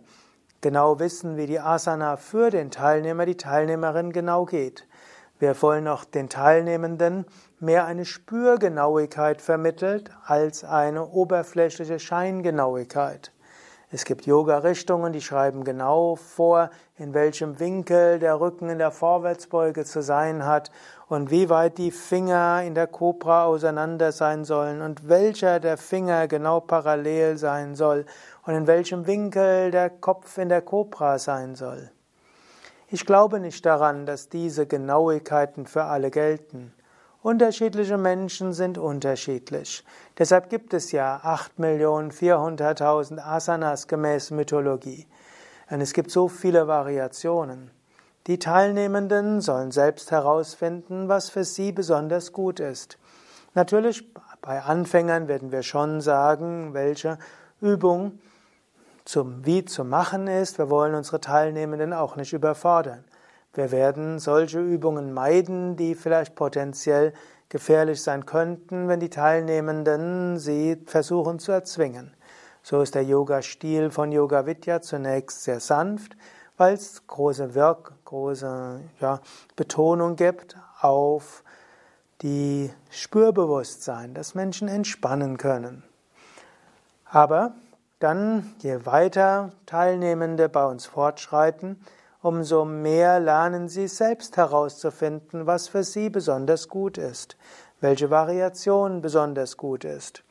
genau 0.62 1.00
wissen, 1.00 1.38
wie 1.38 1.48
die 1.48 1.60
Asana 1.60 2.18
für 2.18 2.50
den 2.50 2.72
Teilnehmer, 2.72 3.26
die 3.26 3.38
Teilnehmerin 3.38 4.12
genau 4.12 4.46
geht. 4.46 4.88
Wir 5.40 5.60
wollen 5.62 5.88
auch 5.88 6.04
den 6.04 6.28
Teilnehmenden 6.28 7.26
mehr 7.60 7.86
eine 7.86 8.06
Spürgenauigkeit 8.06 9.42
vermittelt 9.42 10.12
als 10.26 10.66
eine 10.66 11.08
oberflächliche 11.08 12.00
Scheingenauigkeit. 12.00 13.32
Es 13.92 14.06
gibt 14.06 14.28
Yoga-Richtungen, 14.28 15.14
die 15.14 15.22
schreiben 15.22 15.64
genau 15.64 16.16
vor, 16.16 16.70
in 16.98 17.16
welchem 17.16 17.60
Winkel 17.60 18.20
der 18.20 18.40
Rücken 18.40 18.70
in 18.70 18.78
der 18.78 18.92
Vorwärtsbeuge 18.92 19.84
zu 19.84 20.04
sein 20.04 20.46
hat 20.46 20.70
und 21.08 21.32
wie 21.32 21.50
weit 21.50 21.80
die 21.80 21.90
Finger 21.90 22.62
in 22.62 22.76
der 22.76 22.86
Kobra 22.86 23.46
auseinander 23.46 24.12
sein 24.12 24.46
sollen 24.46 24.82
und 24.82 25.10
welcher 25.10 25.60
der 25.60 25.78
Finger 25.78 26.28
genau 26.28 26.60
parallel 26.60 27.38
sein 27.40 27.74
soll 27.74 28.06
und 28.46 28.54
in 28.54 28.68
welchem 28.68 29.08
Winkel 29.08 29.72
der 29.72 29.90
Kopf 29.90 30.38
in 30.38 30.50
der 30.50 30.62
Kobra 30.62 31.20
sein 31.20 31.56
soll. 31.56 31.92
Ich 32.90 33.06
glaube 33.06 33.40
nicht 33.40 33.66
daran, 33.66 34.06
dass 34.06 34.30
diese 34.30 34.66
Genauigkeiten 34.66 35.68
für 35.68 35.84
alle 35.84 36.10
gelten. 36.10 36.74
Unterschiedliche 37.22 37.98
Menschen 37.98 38.54
sind 38.54 38.78
unterschiedlich. 38.78 39.84
Deshalb 40.18 40.50
gibt 40.50 40.74
es 40.74 40.92
ja 40.92 41.22
8.400.000 41.24 43.20
Asanas 43.20 43.88
gemäß 43.88 44.32
Mythologie. 44.32 45.06
Und 45.70 45.82
es 45.82 45.94
gibt 45.94 46.12
so 46.12 46.28
viele 46.30 46.68
Variationen. 46.68 47.72
Die 48.28 48.40
Teilnehmenden 48.40 49.42
sollen 49.42 49.72
selbst 49.72 50.12
herausfinden, 50.12 51.10
was 51.10 51.30
für 51.30 51.44
sie 51.44 51.72
besonders 51.72 52.34
gut 52.34 52.60
ist. 52.60 52.98
Natürlich, 53.54 54.14
bei 54.42 54.62
Anfängern 54.62 55.28
werden 55.28 55.52
wir 55.52 55.64
schon 55.64 56.02
sagen, 56.02 56.74
welche 56.74 57.18
Übung 57.62 58.20
zum 59.06 59.46
Wie 59.46 59.66
zu 59.66 59.84
machen 59.84 60.28
ist. 60.28 60.58
Wir 60.58 60.70
wollen 60.70 60.96
unsere 60.96 61.20
Teilnehmenden 61.20 61.94
auch 61.94 62.16
nicht 62.16 62.34
überfordern. 62.34 63.04
Wir 63.54 63.72
werden 63.72 64.20
solche 64.20 64.60
Übungen 64.60 65.14
meiden, 65.14 65.76
die 65.76 65.96
vielleicht 65.96 66.36
potenziell 66.36 67.14
gefährlich 67.50 68.02
sein 68.02 68.26
könnten, 68.26 68.88
wenn 68.88 69.00
die 69.00 69.10
Teilnehmenden 69.10 70.38
sie 70.38 70.78
versuchen 70.86 71.40
zu 71.40 71.52
erzwingen. 71.52 72.16
So 72.62 72.82
ist 72.82 72.94
der 72.94 73.04
Yoga-Stil 73.04 73.90
von 73.90 74.12
Yoga 74.12 74.46
Vidya 74.46 74.82
zunächst 74.82 75.44
sehr 75.44 75.60
sanft, 75.60 76.16
weil 76.58 76.76
es 76.76 77.08
große 77.08 77.56
Wirk, 77.56 77.94
große 78.06 78.82
ja, 79.00 79.22
Betonung 79.56 80.16
gibt 80.16 80.56
auf 80.82 81.44
die 82.22 82.72
Spürbewusstsein, 82.92 84.14
dass 84.14 84.36
Menschen 84.36 84.68
entspannen 84.68 85.38
können. 85.38 85.89
Aber 87.10 87.54
dann, 87.98 88.56
je 88.60 88.86
weiter 88.86 89.50
Teilnehmende 89.66 90.48
bei 90.48 90.66
uns 90.66 90.86
fortschreiten, 90.86 91.84
umso 92.22 92.66
mehr 92.66 93.20
lernen 93.20 93.68
sie 93.68 93.88
selbst 93.88 94.38
herauszufinden, 94.38 95.48
was 95.48 95.68
für 95.68 95.84
sie 95.84 96.10
besonders 96.10 96.68
gut 96.68 96.98
ist, 96.98 97.36
welche 97.82 98.10
Variation 98.10 99.02
besonders 99.02 99.58
gut 99.58 99.84
ist. 99.84 100.24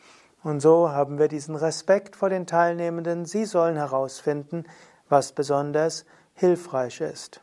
Und 0.44 0.60
so 0.60 0.90
haben 0.90 1.18
wir 1.18 1.28
diesen 1.28 1.56
Respekt 1.56 2.14
vor 2.14 2.30
den 2.30 2.46
Teilnehmenden. 2.46 3.24
Sie 3.24 3.44
sollen 3.44 3.76
herausfinden, 3.76 4.64
was 5.08 5.32
besonders 5.32 6.04
hilfreich 6.34 7.00
ist. 7.00 7.40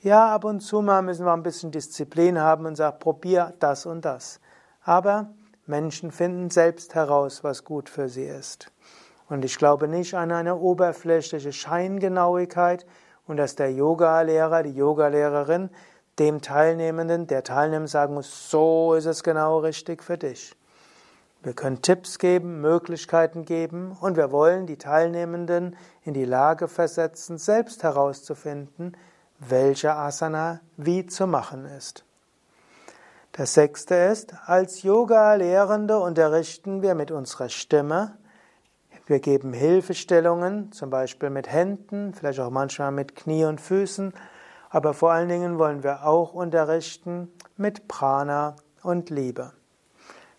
Ja, 0.00 0.34
ab 0.34 0.44
und 0.44 0.60
zu 0.60 0.80
mal 0.80 1.02
müssen 1.02 1.26
wir 1.26 1.32
ein 1.32 1.42
bisschen 1.42 1.70
Disziplin 1.70 2.40
haben 2.40 2.64
und 2.64 2.76
sagen, 2.76 2.98
probier 2.98 3.52
das 3.60 3.84
und 3.84 4.04
das. 4.04 4.40
Aber 4.82 5.28
Menschen 5.66 6.10
finden 6.10 6.50
selbst 6.50 6.94
heraus, 6.94 7.44
was 7.44 7.64
gut 7.64 7.88
für 7.88 8.08
sie 8.08 8.24
ist. 8.24 8.72
Und 9.28 9.44
ich 9.44 9.56
glaube 9.56 9.88
nicht 9.88 10.14
an 10.14 10.32
eine 10.32 10.56
oberflächliche 10.56 11.52
Scheingenauigkeit 11.52 12.84
und 13.26 13.36
dass 13.36 13.54
der 13.54 13.72
Yoga-Lehrer, 13.72 14.62
die 14.62 14.72
Yogalehrerin 14.76 15.70
dem 16.18 16.42
Teilnehmenden, 16.42 17.26
der 17.26 17.42
Teilnehmer 17.44 17.86
sagen 17.86 18.14
muss, 18.14 18.50
so 18.50 18.94
ist 18.94 19.06
es 19.06 19.22
genau 19.22 19.60
richtig 19.60 20.02
für 20.02 20.18
dich. 20.18 20.54
Wir 21.42 21.54
können 21.54 21.82
Tipps 21.82 22.18
geben, 22.18 22.60
Möglichkeiten 22.60 23.44
geben 23.44 23.96
und 24.00 24.16
wir 24.16 24.30
wollen 24.30 24.66
die 24.66 24.76
Teilnehmenden 24.76 25.76
in 26.04 26.14
die 26.14 26.24
Lage 26.24 26.68
versetzen, 26.68 27.38
selbst 27.38 27.82
herauszufinden, 27.82 28.96
welche 29.38 29.94
Asana 29.94 30.60
wie 30.76 31.06
zu 31.06 31.26
machen 31.26 31.64
ist. 31.64 32.04
Das 33.34 33.54
sechste 33.54 33.94
ist, 33.94 34.34
als 34.44 34.82
Yoga-Lehrende 34.82 35.98
unterrichten 35.98 36.82
wir 36.82 36.94
mit 36.94 37.10
unserer 37.10 37.48
Stimme. 37.48 38.18
Wir 39.06 39.20
geben 39.20 39.54
Hilfestellungen, 39.54 40.70
zum 40.72 40.90
Beispiel 40.90 41.30
mit 41.30 41.50
Händen, 41.50 42.12
vielleicht 42.12 42.40
auch 42.40 42.50
manchmal 42.50 42.92
mit 42.92 43.16
Knie 43.16 43.46
und 43.46 43.58
Füßen, 43.58 44.12
aber 44.68 44.92
vor 44.92 45.12
allen 45.12 45.30
Dingen 45.30 45.58
wollen 45.58 45.82
wir 45.82 46.04
auch 46.04 46.34
unterrichten 46.34 47.32
mit 47.56 47.88
Prana 47.88 48.54
und 48.82 49.08
Liebe. 49.08 49.52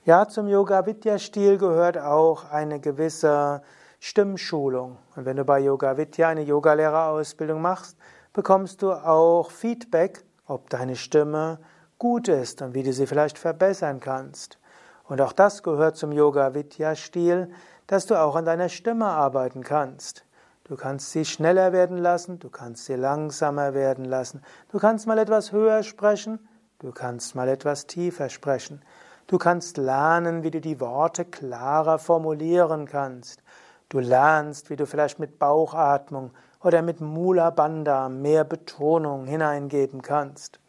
Ja, 0.06 0.28
zum 0.28 0.48
Yoga 0.48 0.86
Vidya 0.86 1.18
Stil 1.18 1.58
gehört 1.58 1.98
auch 1.98 2.52
eine 2.52 2.80
gewisse 2.80 3.64
Stimmschulung. 4.00 5.00
Und 5.16 5.26
wenn 5.26 5.38
du 5.38 5.46
bei 5.46 5.58
Yoga 5.58 5.98
Vidya 5.98 6.30
eine 6.30 6.44
Yogalehrerausbildung 6.44 7.60
machst, 7.60 7.98
bekommst 8.34 8.84
du 8.84 8.92
auch 8.92 9.50
Feedback, 9.50 10.24
ob 10.46 10.70
deine 10.70 10.96
Stimme 10.96 11.58
gut 11.98 12.28
ist 12.28 12.62
und 12.62 12.74
wie 12.74 12.84
du 12.84 12.94
sie 12.94 13.08
vielleicht 13.08 13.38
verbessern 13.38 14.00
kannst. 14.00 14.58
Und 15.06 15.22
auch 15.22 15.34
das 15.34 15.64
gehört 15.64 15.98
zum 15.98 16.12
Yoga 16.12 16.54
Vidya 16.54 16.96
Stil, 16.96 17.50
dass 17.88 18.06
du 18.06 18.20
auch 18.20 18.36
an 18.36 18.46
deiner 18.46 18.70
Stimme 18.70 19.06
arbeiten 19.06 19.64
kannst. 19.64 20.26
Du 20.64 20.76
kannst 20.78 21.12
sie 21.12 21.26
schneller 21.26 21.74
werden 21.74 21.98
lassen, 21.98 22.40
du 22.40 22.50
kannst 22.50 22.86
sie 22.86 22.96
langsamer 22.96 23.74
werden 23.74 24.06
lassen, 24.06 24.42
du 24.72 24.80
kannst 24.80 25.08
mal 25.08 25.18
etwas 25.18 25.52
höher 25.52 25.84
sprechen, 25.84 26.40
du 26.80 26.92
kannst 26.92 27.36
mal 27.36 27.50
etwas 27.50 27.86
tiefer 27.86 28.30
sprechen. 28.30 28.82
Du 29.28 29.38
kannst 29.38 29.78
lernen, 29.78 30.44
wie 30.44 30.52
du 30.52 30.60
die 30.60 30.80
Worte 30.80 31.24
klarer 31.24 31.98
formulieren 31.98 32.86
kannst. 32.86 33.42
Du 33.88 34.00
lernst, 34.00 34.70
wie 34.70 34.76
du 34.76 34.86
vielleicht 34.86 35.18
mit 35.20 35.40
Bauchatmung 35.40 36.32
oder 36.62 36.82
mit 36.82 37.00
Mula 37.00 37.50
Bandha 37.50 38.10
mehr 38.10 38.44
Betonung 38.44 39.26
hineingeben 39.26 40.02
kannst. 40.02 40.60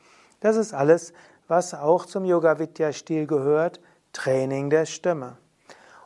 Das 0.45 0.57
ist 0.57 0.75
alles, 0.75 1.15
was 1.49 1.73
auch 1.73 2.05
zum 2.05 2.27
Yoga 2.27 2.59
Vidya 2.59 2.93
Stil 2.93 3.27
gehört, 3.27 3.81
Training 4.13 4.69
der 4.69 4.85
Stimme. 4.85 5.39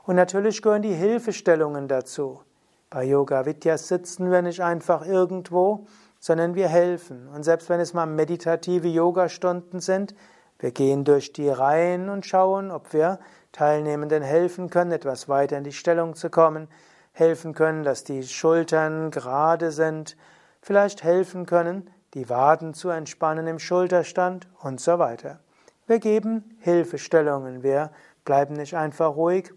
Und 0.05 0.15
natürlich 0.15 0.63
gehören 0.63 0.83
die 0.83 0.95
Hilfestellungen 0.95 1.89
dazu. 1.89 2.43
Bei 2.89 3.03
Yoga 3.03 3.47
Vidya 3.47 3.77
sitzen 3.77 4.31
wir 4.31 4.41
nicht 4.43 4.63
einfach 4.63 5.05
irgendwo, 5.05 5.89
sondern 6.21 6.55
wir 6.55 6.69
helfen. 6.69 7.27
Und 7.35 7.43
selbst 7.43 7.69
wenn 7.69 7.81
es 7.81 7.95
mal 7.95 8.07
meditative 8.07 8.87
Yogastunden 8.87 9.81
sind, 9.81 10.15
wir 10.61 10.71
gehen 10.71 11.03
durch 11.03 11.33
die 11.33 11.49
Reihen 11.49 12.09
und 12.09 12.25
schauen, 12.25 12.71
ob 12.71 12.93
wir 12.93 13.19
Teilnehmenden 13.51 14.23
helfen 14.23 14.71
können, 14.71 14.93
etwas 14.93 15.29
weiter 15.29 15.59
in 15.59 15.65
die 15.65 15.73
Stellung 15.73 16.15
zu 16.15 16.31
kommen, 16.31 16.69
helfen 17.11 17.55
können, 17.55 17.83
dass 17.83 18.05
die 18.05 18.23
Schultern 18.23 19.11
gerade 19.11 19.73
sind, 19.73 20.17
vielleicht 20.63 21.03
helfen 21.03 21.45
können, 21.45 21.91
die 22.15 22.29
Waden 22.29 22.75
zu 22.75 22.89
entspannen 22.89 23.47
im 23.47 23.59
Schulterstand 23.59 24.49
und 24.61 24.81
so 24.81 24.99
weiter. 24.99 25.41
Wir 25.87 25.99
geben 25.99 26.59
Hilfestellungen, 26.61 27.63
wir 27.63 27.91
bleiben 28.25 28.55
nicht 28.55 28.77
einfach 28.77 29.17
ruhig. 29.17 29.53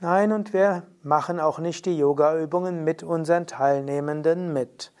Nein, 0.00 0.32
und 0.32 0.52
wir 0.52 0.82
machen 1.02 1.38
auch 1.38 1.58
nicht 1.58 1.86
die 1.86 1.96
Yogaübungen 1.96 2.84
mit 2.84 3.02
unseren 3.02 3.46
Teilnehmenden 3.46 4.52
mit. 4.52 4.92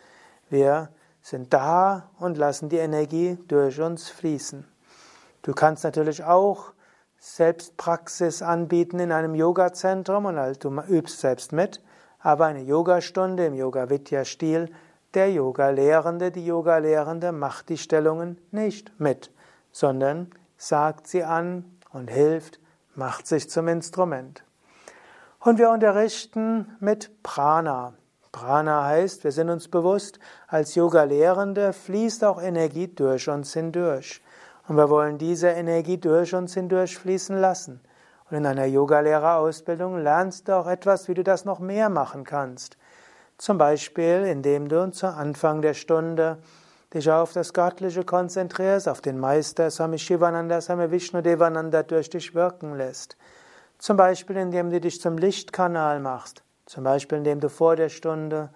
Wir 0.48 0.90
sind 1.22 1.52
da 1.52 2.10
und 2.18 2.36
lassen 2.36 2.68
die 2.68 2.76
Energie 2.76 3.38
durch 3.48 3.80
uns 3.80 4.10
fließen. 4.10 4.66
Du 5.42 5.52
kannst 5.52 5.84
natürlich 5.84 6.22
auch 6.22 6.72
Selbstpraxis 7.18 8.42
anbieten 8.42 8.98
in 8.98 9.12
einem 9.12 9.34
Yogazentrum 9.34 10.26
und 10.26 10.38
halt, 10.38 10.64
du 10.64 10.70
übst 10.88 11.20
selbst 11.20 11.52
mit, 11.52 11.80
aber 12.20 12.46
eine 12.46 12.62
Yogastunde 12.62 13.46
im 13.46 13.54
Yoga 13.54 13.88
Vidya 13.90 14.24
Stil, 14.24 14.70
der 15.14 15.30
Yoga-Lehrende, 15.32 16.30
die 16.30 16.46
Yoga-Lehrende 16.46 17.32
macht 17.32 17.68
die 17.68 17.78
Stellungen 17.78 18.38
nicht 18.50 18.98
mit, 18.98 19.30
sondern 19.70 20.30
sagt 20.56 21.06
sie 21.06 21.24
an 21.24 21.64
und 21.92 22.08
hilft, 22.08 22.60
macht 22.94 23.26
sich 23.26 23.50
zum 23.50 23.68
Instrument. 23.68 24.44
Und 25.40 25.58
wir 25.58 25.70
unterrichten 25.70 26.76
mit 26.80 27.22
Prana. 27.22 27.94
Prana 28.30 28.84
heißt, 28.84 29.24
wir 29.24 29.32
sind 29.32 29.50
uns 29.50 29.68
bewusst, 29.68 30.18
als 30.46 30.74
Yoga-Lehrende 30.74 31.72
fließt 31.72 32.24
auch 32.24 32.40
Energie 32.40 32.88
durch 32.88 33.28
uns 33.28 33.52
hindurch. 33.52 34.22
Und 34.68 34.76
wir 34.76 34.88
wollen 34.88 35.18
diese 35.18 35.48
Energie 35.48 35.98
durch 35.98 36.34
uns 36.34 36.54
hindurch 36.54 36.96
fließen 36.96 37.36
lassen. 37.36 37.80
Und 38.30 38.38
in 38.38 38.46
einer 38.46 38.64
Yogalehrerausbildung 38.64 39.98
lernst 39.98 40.48
du 40.48 40.56
auch 40.56 40.66
etwas, 40.66 41.08
wie 41.08 41.14
du 41.14 41.22
das 41.22 41.44
noch 41.44 41.58
mehr 41.58 41.90
machen 41.90 42.24
kannst. 42.24 42.78
Zum 43.42 43.58
Beispiel, 43.58 44.22
indem 44.22 44.68
du 44.68 44.92
zu 44.92 45.08
Anfang 45.08 45.62
der 45.62 45.74
Stunde 45.74 46.38
dich 46.94 47.10
auf 47.10 47.32
das 47.32 47.52
Göttliche 47.52 48.04
konzentrierst, 48.04 48.88
auf 48.88 49.00
den 49.00 49.18
Meister 49.18 49.68
Swami 49.68 49.98
Shivananda, 49.98 50.60
Swami 50.60 50.92
Vishnu 50.92 51.22
Devananda 51.22 51.82
durch 51.82 52.08
dich 52.08 52.36
wirken 52.36 52.76
lässt. 52.76 53.16
Zum 53.78 53.96
Beispiel, 53.96 54.36
indem 54.36 54.70
du 54.70 54.80
dich 54.80 55.00
zum 55.00 55.18
Lichtkanal 55.18 55.98
machst. 55.98 56.44
Zum 56.66 56.84
Beispiel, 56.84 57.18
indem 57.18 57.40
du 57.40 57.48
vor 57.48 57.74
der 57.74 57.88
Stunde 57.88 58.50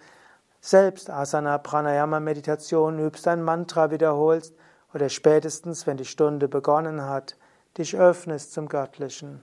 selbst 0.61 1.11
Asana 1.11 1.59
Pranayama 1.59 2.20
Meditation 2.20 3.01
übst, 3.01 3.27
ein 3.27 3.42
Mantra 3.42 3.90
wiederholst 3.90 4.55
oder 4.94 5.09
spätestens, 5.09 5.88
wenn 5.88 5.96
die 5.96 6.05
Stunde 6.05 6.46
begonnen 6.46 7.03
hat, 7.03 7.37
dich 7.77 7.96
öffnest 7.96 8.53
zum 8.53 8.68
Göttlichen. 8.68 9.42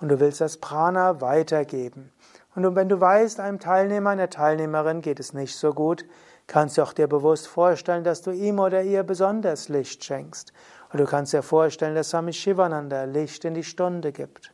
Und 0.00 0.10
du 0.10 0.20
willst 0.20 0.40
das 0.40 0.58
Prana 0.58 1.20
weitergeben. 1.20 2.12
Und 2.54 2.76
wenn 2.76 2.88
du 2.88 3.00
weißt, 3.00 3.40
einem 3.40 3.58
Teilnehmer, 3.58 4.10
einer 4.10 4.30
Teilnehmerin 4.30 5.00
geht 5.00 5.18
es 5.18 5.32
nicht 5.32 5.56
so 5.56 5.72
gut, 5.72 6.04
kannst 6.46 6.78
du 6.78 6.82
auch 6.82 6.92
dir 6.92 7.08
bewusst 7.08 7.48
vorstellen, 7.48 8.04
dass 8.04 8.22
du 8.22 8.30
ihm 8.30 8.58
oder 8.58 8.82
ihr 8.82 9.02
besonders 9.02 9.68
Licht 9.68 10.04
schenkst. 10.04 10.52
Und 10.92 11.00
du 11.00 11.04
kannst 11.04 11.32
dir 11.32 11.42
vorstellen, 11.42 11.94
dass 11.94 12.10
Swami 12.10 12.32
Shivananda 12.32 13.04
Licht 13.04 13.44
in 13.44 13.54
die 13.54 13.64
Stunde 13.64 14.12
gibt. 14.12 14.52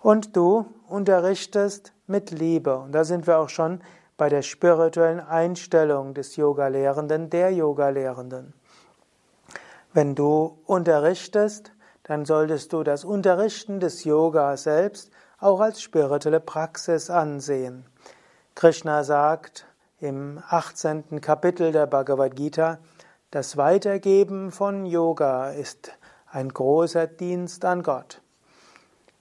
Und 0.00 0.36
du 0.36 0.66
unterrichtest 0.88 1.92
mit 2.06 2.30
Liebe. 2.30 2.78
Und 2.78 2.92
da 2.92 3.04
sind 3.04 3.26
wir 3.26 3.38
auch 3.38 3.48
schon 3.48 3.80
bei 4.16 4.28
der 4.28 4.42
spirituellen 4.42 5.20
Einstellung 5.20 6.14
des 6.14 6.36
Yoga-Lehrenden, 6.36 7.30
der 7.30 7.50
Yoga-Lehrenden. 7.52 8.54
Wenn 9.92 10.14
du 10.14 10.58
unterrichtest, 10.66 11.72
dann 12.04 12.24
solltest 12.24 12.72
du 12.72 12.82
das 12.82 13.04
Unterrichten 13.04 13.80
des 13.80 14.04
Yoga 14.04 14.56
selbst 14.56 15.10
auch 15.44 15.60
als 15.60 15.82
spirituelle 15.82 16.40
Praxis 16.40 17.10
ansehen. 17.10 17.84
Krishna 18.54 19.04
sagt 19.04 19.66
im 20.00 20.42
18. 20.48 21.20
Kapitel 21.20 21.70
der 21.70 21.86
Bhagavad 21.86 22.34
Gita, 22.34 22.78
das 23.30 23.58
Weitergeben 23.58 24.52
von 24.52 24.86
Yoga 24.86 25.50
ist 25.50 25.92
ein 26.30 26.48
großer 26.48 27.06
Dienst 27.06 27.66
an 27.66 27.82
Gott 27.82 28.22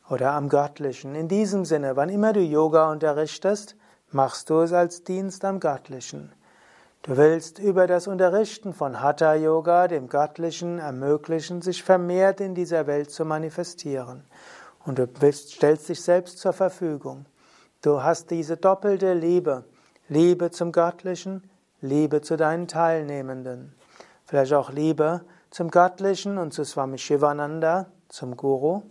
oder 0.09 0.31
am 0.31 0.47
Göttlichen. 0.47 1.13
In 1.13 1.27
diesem 1.27 1.65
Sinne, 1.65 1.97
wann 1.97 2.07
immer 2.07 2.31
du 2.31 2.39
Yoga 2.39 2.89
unterrichtest, 2.89 3.75
machst 4.09 4.49
du 4.49 4.62
es 4.62 4.71
als 4.71 5.03
Dienst 5.03 5.43
am 5.43 5.59
Göttlichen. 5.59 6.31
Du 7.01 7.17
willst 7.17 7.59
über 7.59 7.86
das 7.86 8.07
Unterrichten 8.07 8.73
von 8.73 9.01
Hatha 9.01 9.33
Yoga, 9.33 9.89
dem 9.89 10.07
Göttlichen, 10.07 10.79
ermöglichen, 10.79 11.62
sich 11.62 11.83
vermehrt 11.83 12.39
in 12.39 12.55
dieser 12.55 12.88
Welt 12.88 13.12
zu 13.12 13.25
manifestieren. 13.25 14.23
Und 14.85 14.99
du 14.99 15.07
willst, 15.19 15.51
stellst 15.51 15.89
dich 15.89 16.01
selbst 16.01 16.39
zur 16.39 16.53
Verfügung. 16.53 17.25
Du 17.81 18.01
hast 18.01 18.31
diese 18.31 18.57
doppelte 18.57 19.13
Liebe. 19.13 19.63
Liebe 20.09 20.51
zum 20.51 20.71
Göttlichen, 20.71 21.49
Liebe 21.81 22.21
zu 22.21 22.37
deinen 22.37 22.67
Teilnehmenden. 22.67 23.73
Vielleicht 24.25 24.53
auch 24.53 24.71
Liebe 24.71 25.21
zum 25.49 25.69
Göttlichen 25.69 26.37
und 26.37 26.53
zu 26.53 26.63
Swami 26.63 26.97
Shivananda, 26.97 27.87
zum 28.09 28.35
Guru. 28.35 28.81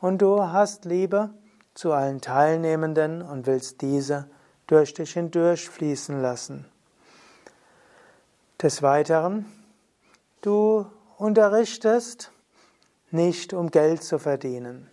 Und 0.00 0.22
du 0.22 0.42
hast 0.42 0.84
Liebe 0.84 1.30
zu 1.74 1.92
allen 1.92 2.20
Teilnehmenden 2.20 3.22
und 3.22 3.46
willst 3.46 3.82
diese 3.82 4.28
durch 4.66 4.94
dich 4.94 5.12
hindurch 5.12 5.68
fließen 5.68 6.20
lassen. 6.20 6.66
Des 8.60 8.82
Weiteren, 8.82 9.46
du 10.40 10.86
unterrichtest 11.16 12.32
nicht, 13.10 13.52
um 13.52 13.70
Geld 13.70 14.02
zu 14.02 14.18
verdienen. 14.18 14.90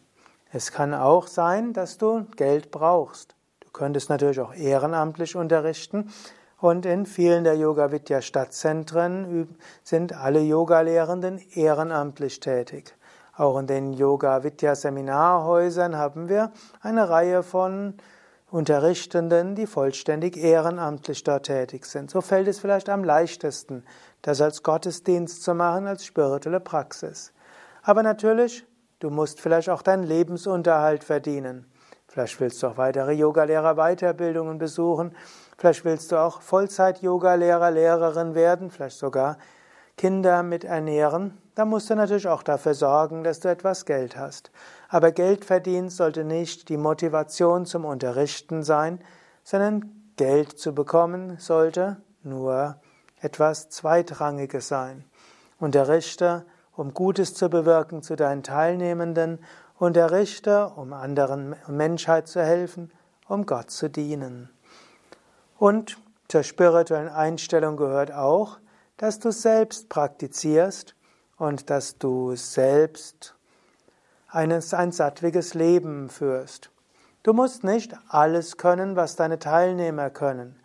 Es 0.56 0.72
kann 0.72 0.94
auch 0.94 1.28
sein, 1.28 1.74
dass 1.74 1.98
du 1.98 2.28
Geld 2.38 2.72
brauchst. 2.72 3.36
Du 3.60 3.68
könntest 3.74 4.10
natürlich 4.10 4.40
auch 4.40 4.54
ehrenamtlich 4.54 5.36
unterrichten. 5.36 6.14
Und 6.62 6.86
in 6.86 7.06
vielen 7.06 7.44
der 7.44 7.58
Yoga 7.58 7.92
Vidya 7.92 8.22
Stadtzentren 8.22 9.50
sind 9.84 10.14
alle 10.14 10.40
Yogalehrenden 10.40 11.42
ehrenamtlich 11.56 12.40
tätig. 12.40 12.96
Auch 13.36 13.60
in 13.60 13.68
den 13.68 13.92
Yoga 13.92 14.46
Vidya 14.46 14.76
Seminarhäusern 14.76 15.98
haben 15.98 16.30
wir 16.30 16.54
eine 16.80 17.10
Reihe 17.10 17.44
von 17.44 17.96
Unterrichtenden, 18.50 19.56
die 19.56 19.68
vollständig 19.68 20.38
ehrenamtlich 20.38 21.26
dort 21.26 21.48
tätig 21.48 21.86
sind. 21.86 22.10
So 22.10 22.22
fällt 22.22 22.48
es 22.48 22.60
vielleicht 22.60 22.88
am 22.88 23.04
leichtesten, 23.04 23.84
das 24.22 24.40
als 24.40 24.64
Gottesdienst 24.64 25.44
zu 25.44 25.54
machen, 25.54 25.86
als 25.86 26.06
spirituelle 26.06 26.62
Praxis. 26.62 27.34
Aber 27.84 28.04
natürlich, 28.04 28.66
du 29.00 29.10
musst 29.10 29.42
vielleicht 29.42 29.70
auch 29.70 29.82
deinen 29.82 30.04
Lebensunterhalt 30.04 31.04
verdienen. 31.04 31.66
Vielleicht 32.08 32.40
willst 32.40 32.62
du 32.64 32.68
auch 32.68 32.78
weitere 32.78 33.14
Yogalehrer-Weiterbildungen 33.14 34.58
besuchen. 34.58 35.16
Vielleicht 35.58 35.84
willst 35.86 36.12
du 36.12 36.18
auch 36.18 36.42
Vollzeit-Yogalehrer, 36.42 37.72
Lehrerin 37.72 38.36
werden, 38.36 38.70
vielleicht 38.70 38.98
sogar 38.98 39.38
Kinder 39.98 40.44
mit 40.44 40.64
ernähren. 40.64 41.38
Da 41.56 41.66
musst 41.66 41.90
du 41.90 41.96
natürlich 41.96 42.28
auch 42.28 42.44
dafür 42.44 42.74
sorgen, 42.74 43.24
dass 43.24 43.40
du 43.40 43.50
etwas 43.50 43.86
Geld 43.86 44.18
hast. 44.18 44.52
Aber 44.90 45.12
Geldverdienst 45.12 45.98
sollte 45.98 46.24
nicht 46.24 46.70
die 46.70 46.78
Motivation 46.78 47.66
zum 47.66 47.86
Unterrichten 47.86 48.64
sein, 48.64 49.00
sondern 49.44 49.92
Geld 50.18 50.58
zu 50.58 50.74
bekommen 50.74 51.38
sollte 51.40 51.98
nur 52.24 52.78
etwas 53.22 53.70
Zweitrangiges 53.70 54.68
sein. 54.68 55.06
Unterrichte, 55.60 56.46
um 56.76 56.94
Gutes 56.94 57.34
zu 57.34 57.50
bewirken 57.50 58.02
zu 58.02 58.16
deinen 58.16 58.44
Teilnehmenden, 58.44 59.40
unterrichte, 59.78 60.68
um 60.76 60.94
anderen 60.94 61.56
Menschheit 61.68 62.28
zu 62.28 62.42
helfen, 62.42 62.92
um 63.28 63.46
Gott 63.46 63.72
zu 63.72 63.90
dienen. 63.90 64.50
Und 65.58 65.98
zur 66.28 66.44
spirituellen 66.44 67.10
Einstellung 67.10 67.78
gehört 67.78 68.12
auch, 68.12 68.58
dass 68.98 69.20
du 69.20 69.32
selbst 69.32 69.90
praktizierst 69.90 70.96
und 71.38 71.70
dass 71.70 71.98
du 71.98 72.36
selbst 72.36 73.36
eines, 74.28 74.74
ein 74.74 74.92
sattwiges 74.92 75.54
Leben 75.54 76.10
führst. 76.10 76.72
Du 77.24 77.34
musst 77.34 77.64
nicht 77.64 77.94
alles 78.08 78.58
können, 78.58 78.96
was 78.96 79.16
deine 79.16 79.40
Teilnehmer 79.40 80.10
können. 80.10 80.60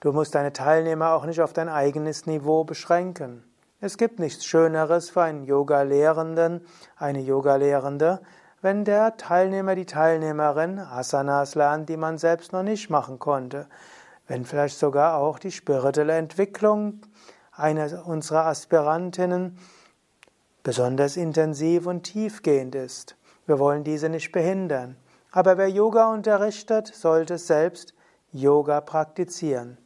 Du 0.00 0.12
musst 0.12 0.34
deine 0.34 0.52
Teilnehmer 0.52 1.12
auch 1.12 1.24
nicht 1.24 1.40
auf 1.40 1.52
dein 1.52 1.68
eigenes 1.68 2.26
Niveau 2.26 2.64
beschränken. 2.64 3.44
Es 3.84 3.98
gibt 3.98 4.20
nichts 4.20 4.44
Schöneres 4.46 5.10
für 5.10 5.22
einen 5.22 5.42
Yoga-Lehrenden, 5.42 6.64
eine 6.98 7.18
Yoga-Lehrende, 7.18 8.20
wenn 8.60 8.84
der 8.84 9.16
Teilnehmer, 9.16 9.74
die 9.74 9.86
Teilnehmerin 9.86 10.78
Asanas 10.78 11.56
lernt, 11.56 11.88
die 11.88 11.96
man 11.96 12.16
selbst 12.16 12.52
noch 12.52 12.62
nicht 12.62 12.90
machen 12.90 13.18
konnte. 13.18 13.66
Wenn 14.28 14.44
vielleicht 14.44 14.78
sogar 14.78 15.16
auch 15.16 15.40
die 15.40 15.50
spirituelle 15.50 16.12
Entwicklung 16.12 17.00
einer 17.50 18.06
unserer 18.06 18.46
Aspirantinnen 18.46 19.58
besonders 20.62 21.16
intensiv 21.16 21.86
und 21.86 22.04
tiefgehend 22.04 22.76
ist. 22.76 23.16
Wir 23.46 23.58
wollen 23.58 23.82
diese 23.82 24.08
nicht 24.08 24.30
behindern. 24.30 24.94
Aber 25.32 25.58
wer 25.58 25.68
Yoga 25.68 26.12
unterrichtet, 26.12 26.86
sollte 26.86 27.36
selbst 27.36 27.94
Yoga 28.30 28.80
praktizieren. 28.80 29.76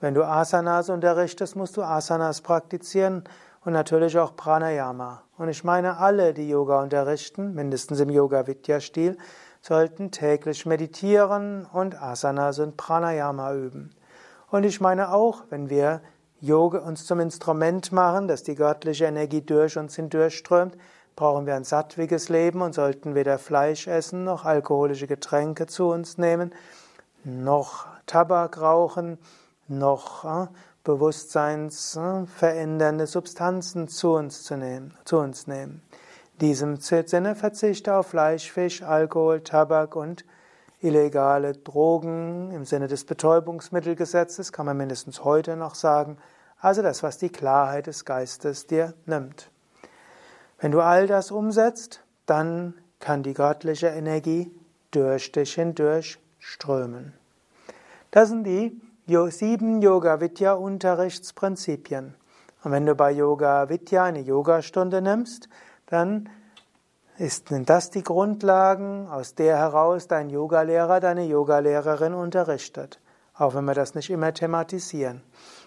Wenn 0.00 0.14
du 0.14 0.24
Asanas 0.24 0.88
unterrichtest, 0.88 1.56
musst 1.56 1.76
du 1.76 1.82
Asanas 1.82 2.40
praktizieren 2.40 3.24
und 3.64 3.74
natürlich 3.74 4.18
auch 4.18 4.34
Pranayama. 4.34 5.22
Und 5.36 5.48
ich 5.50 5.62
meine, 5.62 5.98
alle, 5.98 6.32
die 6.32 6.48
Yoga 6.48 6.82
unterrichten, 6.82 7.54
mindestens 7.54 8.00
im 8.00 8.08
Yoga-Vidya-Stil, 8.08 9.18
sollten 9.60 10.10
täglich 10.10 10.64
meditieren 10.64 11.66
und 11.66 12.00
Asanas 12.00 12.58
und 12.60 12.78
Pranayama 12.78 13.52
üben. 13.52 13.94
Und 14.50 14.64
ich 14.64 14.80
meine 14.80 15.12
auch, 15.12 15.42
wenn 15.50 15.68
wir 15.68 16.00
Yoga 16.40 16.78
uns 16.78 17.04
zum 17.04 17.20
Instrument 17.20 17.92
machen, 17.92 18.26
dass 18.26 18.42
die 18.42 18.54
göttliche 18.54 19.04
Energie 19.04 19.42
durch 19.42 19.76
uns 19.76 19.96
hindurchströmt, 19.96 20.78
brauchen 21.14 21.44
wir 21.44 21.54
ein 21.54 21.64
sattwiges 21.64 22.30
Leben 22.30 22.62
und 22.62 22.74
sollten 22.74 23.14
weder 23.14 23.38
Fleisch 23.38 23.86
essen 23.86 24.24
noch 24.24 24.46
alkoholische 24.46 25.06
Getränke 25.06 25.66
zu 25.66 25.88
uns 25.88 26.16
nehmen, 26.16 26.54
noch 27.24 27.86
Tabak 28.06 28.58
rauchen, 28.58 29.18
noch 29.70 30.24
äh, 30.24 30.48
bewusstseinsverändernde 30.84 33.06
Substanzen 33.06 33.88
zu 33.88 34.12
uns, 34.14 34.42
zu, 34.42 34.56
nehmen, 34.56 34.96
zu 35.04 35.18
uns 35.18 35.46
nehmen. 35.46 35.82
In 36.34 36.40
diesem 36.46 36.76
Sinne 36.76 37.34
verzichte 37.34 37.94
auf 37.94 38.08
Fleisch, 38.08 38.50
Fisch, 38.50 38.82
Alkohol, 38.82 39.42
Tabak 39.42 39.96
und 39.96 40.24
illegale 40.80 41.52
Drogen 41.52 42.50
im 42.52 42.64
Sinne 42.64 42.88
des 42.88 43.04
Betäubungsmittelgesetzes, 43.04 44.50
kann 44.52 44.66
man 44.66 44.78
mindestens 44.78 45.24
heute 45.24 45.56
noch 45.56 45.74
sagen. 45.74 46.18
Also 46.58 46.82
das, 46.82 47.02
was 47.02 47.18
die 47.18 47.30
Klarheit 47.30 47.86
des 47.86 48.04
Geistes 48.04 48.66
dir 48.66 48.94
nimmt. 49.06 49.50
Wenn 50.58 50.72
du 50.72 50.80
all 50.80 51.06
das 51.06 51.30
umsetzt, 51.30 52.02
dann 52.26 52.74
kann 52.98 53.22
die 53.22 53.34
göttliche 53.34 53.86
Energie 53.88 54.50
durch 54.90 55.32
dich 55.32 55.54
hindurch 55.54 56.18
strömen. 56.38 57.14
Das 58.10 58.28
sind 58.28 58.44
die 58.44 58.78
sieben 59.30 59.82
Yoga 59.82 60.20
Vidya 60.20 60.52
Unterrichtsprinzipien. 60.52 62.14
Und 62.62 62.70
wenn 62.70 62.86
du 62.86 62.94
bei 62.94 63.10
Yoga 63.10 63.68
Vidya 63.68 64.04
eine 64.04 64.20
Yogastunde 64.20 65.02
nimmst, 65.02 65.48
dann 65.86 66.28
sind 67.18 67.68
das 67.68 67.90
die 67.90 68.04
Grundlagen, 68.04 69.08
aus 69.08 69.34
der 69.34 69.56
heraus 69.56 70.06
dein 70.06 70.30
Yogalehrer, 70.30 71.00
deine 71.00 71.24
Yogalehrerin 71.24 72.14
unterrichtet. 72.14 73.00
Auch 73.34 73.54
wenn 73.54 73.64
wir 73.64 73.74
das 73.74 73.96
nicht 73.96 74.10
immer 74.10 74.32
thematisieren. 74.32 75.22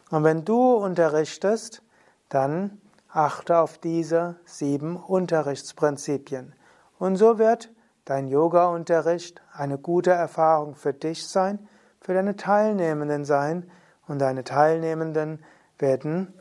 Und 0.09 0.23
wenn 0.23 0.45
du 0.45 0.75
unterrichtest, 0.75 1.81
dann 2.29 2.79
achte 3.09 3.57
auf 3.57 3.77
diese 3.77 4.37
sieben 4.45 4.95
Unterrichtsprinzipien. 4.95 6.53
Und 6.97 7.17
so 7.17 7.39
wird 7.39 7.71
dein 8.05 8.27
Yoga-Unterricht 8.27 9.41
eine 9.51 9.77
gute 9.77 10.11
Erfahrung 10.11 10.75
für 10.75 10.93
dich 10.93 11.27
sein, 11.27 11.67
für 12.03 12.13
deine 12.13 12.35
Teilnehmenden 12.35 13.25
sein. 13.25 13.69
Und 14.07 14.19
deine 14.19 14.43
Teilnehmenden 14.43 15.43
werden 15.79 16.33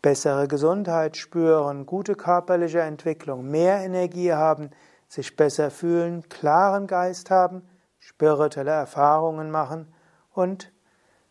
bessere 0.00 0.48
Gesundheit 0.48 1.16
spüren, 1.16 1.86
gute 1.86 2.16
körperliche 2.16 2.80
Entwicklung, 2.80 3.48
mehr 3.48 3.84
Energie 3.84 4.32
haben, 4.32 4.70
sich 5.08 5.36
besser 5.36 5.70
fühlen, 5.70 6.28
klaren 6.28 6.86
Geist 6.86 7.30
haben, 7.30 7.62
spirituelle 8.00 8.72
Erfahrungen 8.72 9.50
machen 9.50 9.92
und 10.32 10.72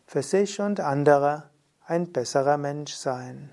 für 0.05 0.21
sich 0.21 0.61
und 0.61 0.79
andere 0.79 1.49
ein 1.85 2.13
besserer 2.13 2.57
Mensch 2.57 2.93
sein. 2.93 3.49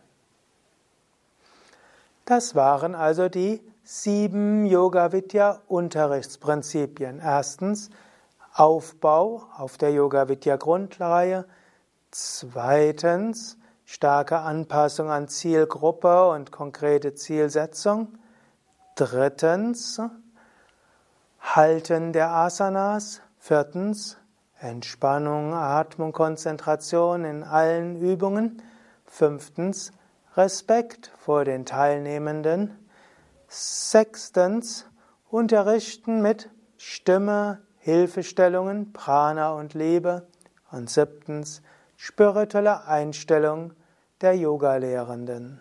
Das 2.26 2.54
waren 2.54 2.94
also 2.94 3.28
die 3.28 3.62
sieben 3.82 4.66
Yoga 4.66 5.12
Vidya 5.12 5.62
Unterrichtsprinzipien. 5.66 7.20
Erstens 7.20 7.88
Aufbau 8.58 9.44
auf 9.56 9.78
der 9.78 9.92
Yoga 9.92 10.28
Vidya 10.28 10.56
Grundreihe. 10.56 11.44
Zweitens 12.10 13.56
starke 13.84 14.40
Anpassung 14.40 15.10
an 15.10 15.28
Zielgruppe 15.28 16.30
und 16.30 16.50
konkrete 16.50 17.14
Zielsetzung. 17.14 18.18
Drittens, 18.96 20.02
Halten 21.40 22.12
der 22.12 22.30
Asanas. 22.30 23.20
Viertens, 23.38 24.16
Entspannung, 24.58 25.54
Atmung, 25.54 26.10
Konzentration 26.10 27.24
in 27.24 27.44
allen 27.44 27.94
Übungen. 27.94 28.60
Fünftens, 29.04 29.92
Respekt 30.36 31.12
vor 31.16 31.44
den 31.44 31.64
Teilnehmenden. 31.64 32.76
Sechstens, 33.46 34.84
Unterrichten 35.30 36.22
mit 36.22 36.50
Stimme, 36.76 37.62
Hilfestellungen, 37.78 38.92
Prana 38.92 39.52
und 39.52 39.74
Liebe. 39.74 40.26
Und 40.70 40.90
siebtens, 40.90 41.62
spirituelle 41.96 42.86
Einstellung 42.86 43.72
der 44.20 44.36
Yoga-Lehrenden. 44.36 45.60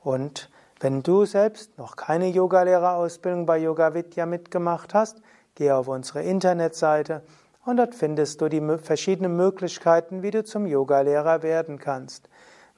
und 0.02 0.50
wenn 0.80 1.02
du 1.02 1.24
selbst 1.24 1.78
noch 1.78 1.94
keine 1.94 2.28
Yogalehrerausbildung 2.28 3.46
bei 3.46 3.58
Yoga 3.58 3.94
Vidya 3.94 4.26
mitgemacht 4.26 4.94
hast, 4.94 5.22
geh 5.54 5.70
auf 5.70 5.86
unsere 5.86 6.22
Internetseite 6.22 7.22
und 7.64 7.76
dort 7.76 7.94
findest 7.94 8.40
du 8.40 8.48
die 8.48 8.60
verschiedenen 8.78 9.36
Möglichkeiten, 9.36 10.22
wie 10.22 10.32
du 10.32 10.42
zum 10.42 10.66
Yogalehrer 10.66 11.42
werden 11.44 11.78
kannst. 11.78 12.28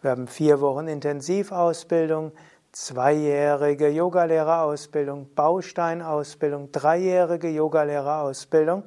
Wir 0.02 0.10
haben 0.10 0.26
vier 0.26 0.60
Wochen 0.60 0.86
Intensivausbildung, 0.86 2.32
zweijährige 2.72 3.88
Yogalehrerausbildung, 3.88 5.32
Bausteinausbildung, 5.34 6.72
dreijährige 6.72 7.48
Yogalehrerausbildung 7.48 8.84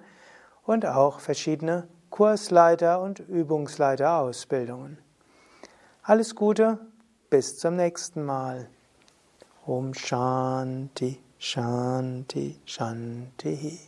und 0.63 0.85
auch 0.85 1.19
verschiedene 1.19 1.87
Kursleiter- 2.11 3.01
und 3.01 3.19
Übungsleiterausbildungen. 3.19 4.99
Alles 6.03 6.35
Gute, 6.35 6.77
bis 7.29 7.57
zum 7.57 7.75
nächsten 7.75 8.23
Mal. 8.23 8.69
Om 9.65 9.93
Shanti, 9.93 11.19
Shanti, 11.37 12.59
Shanti. 12.65 13.79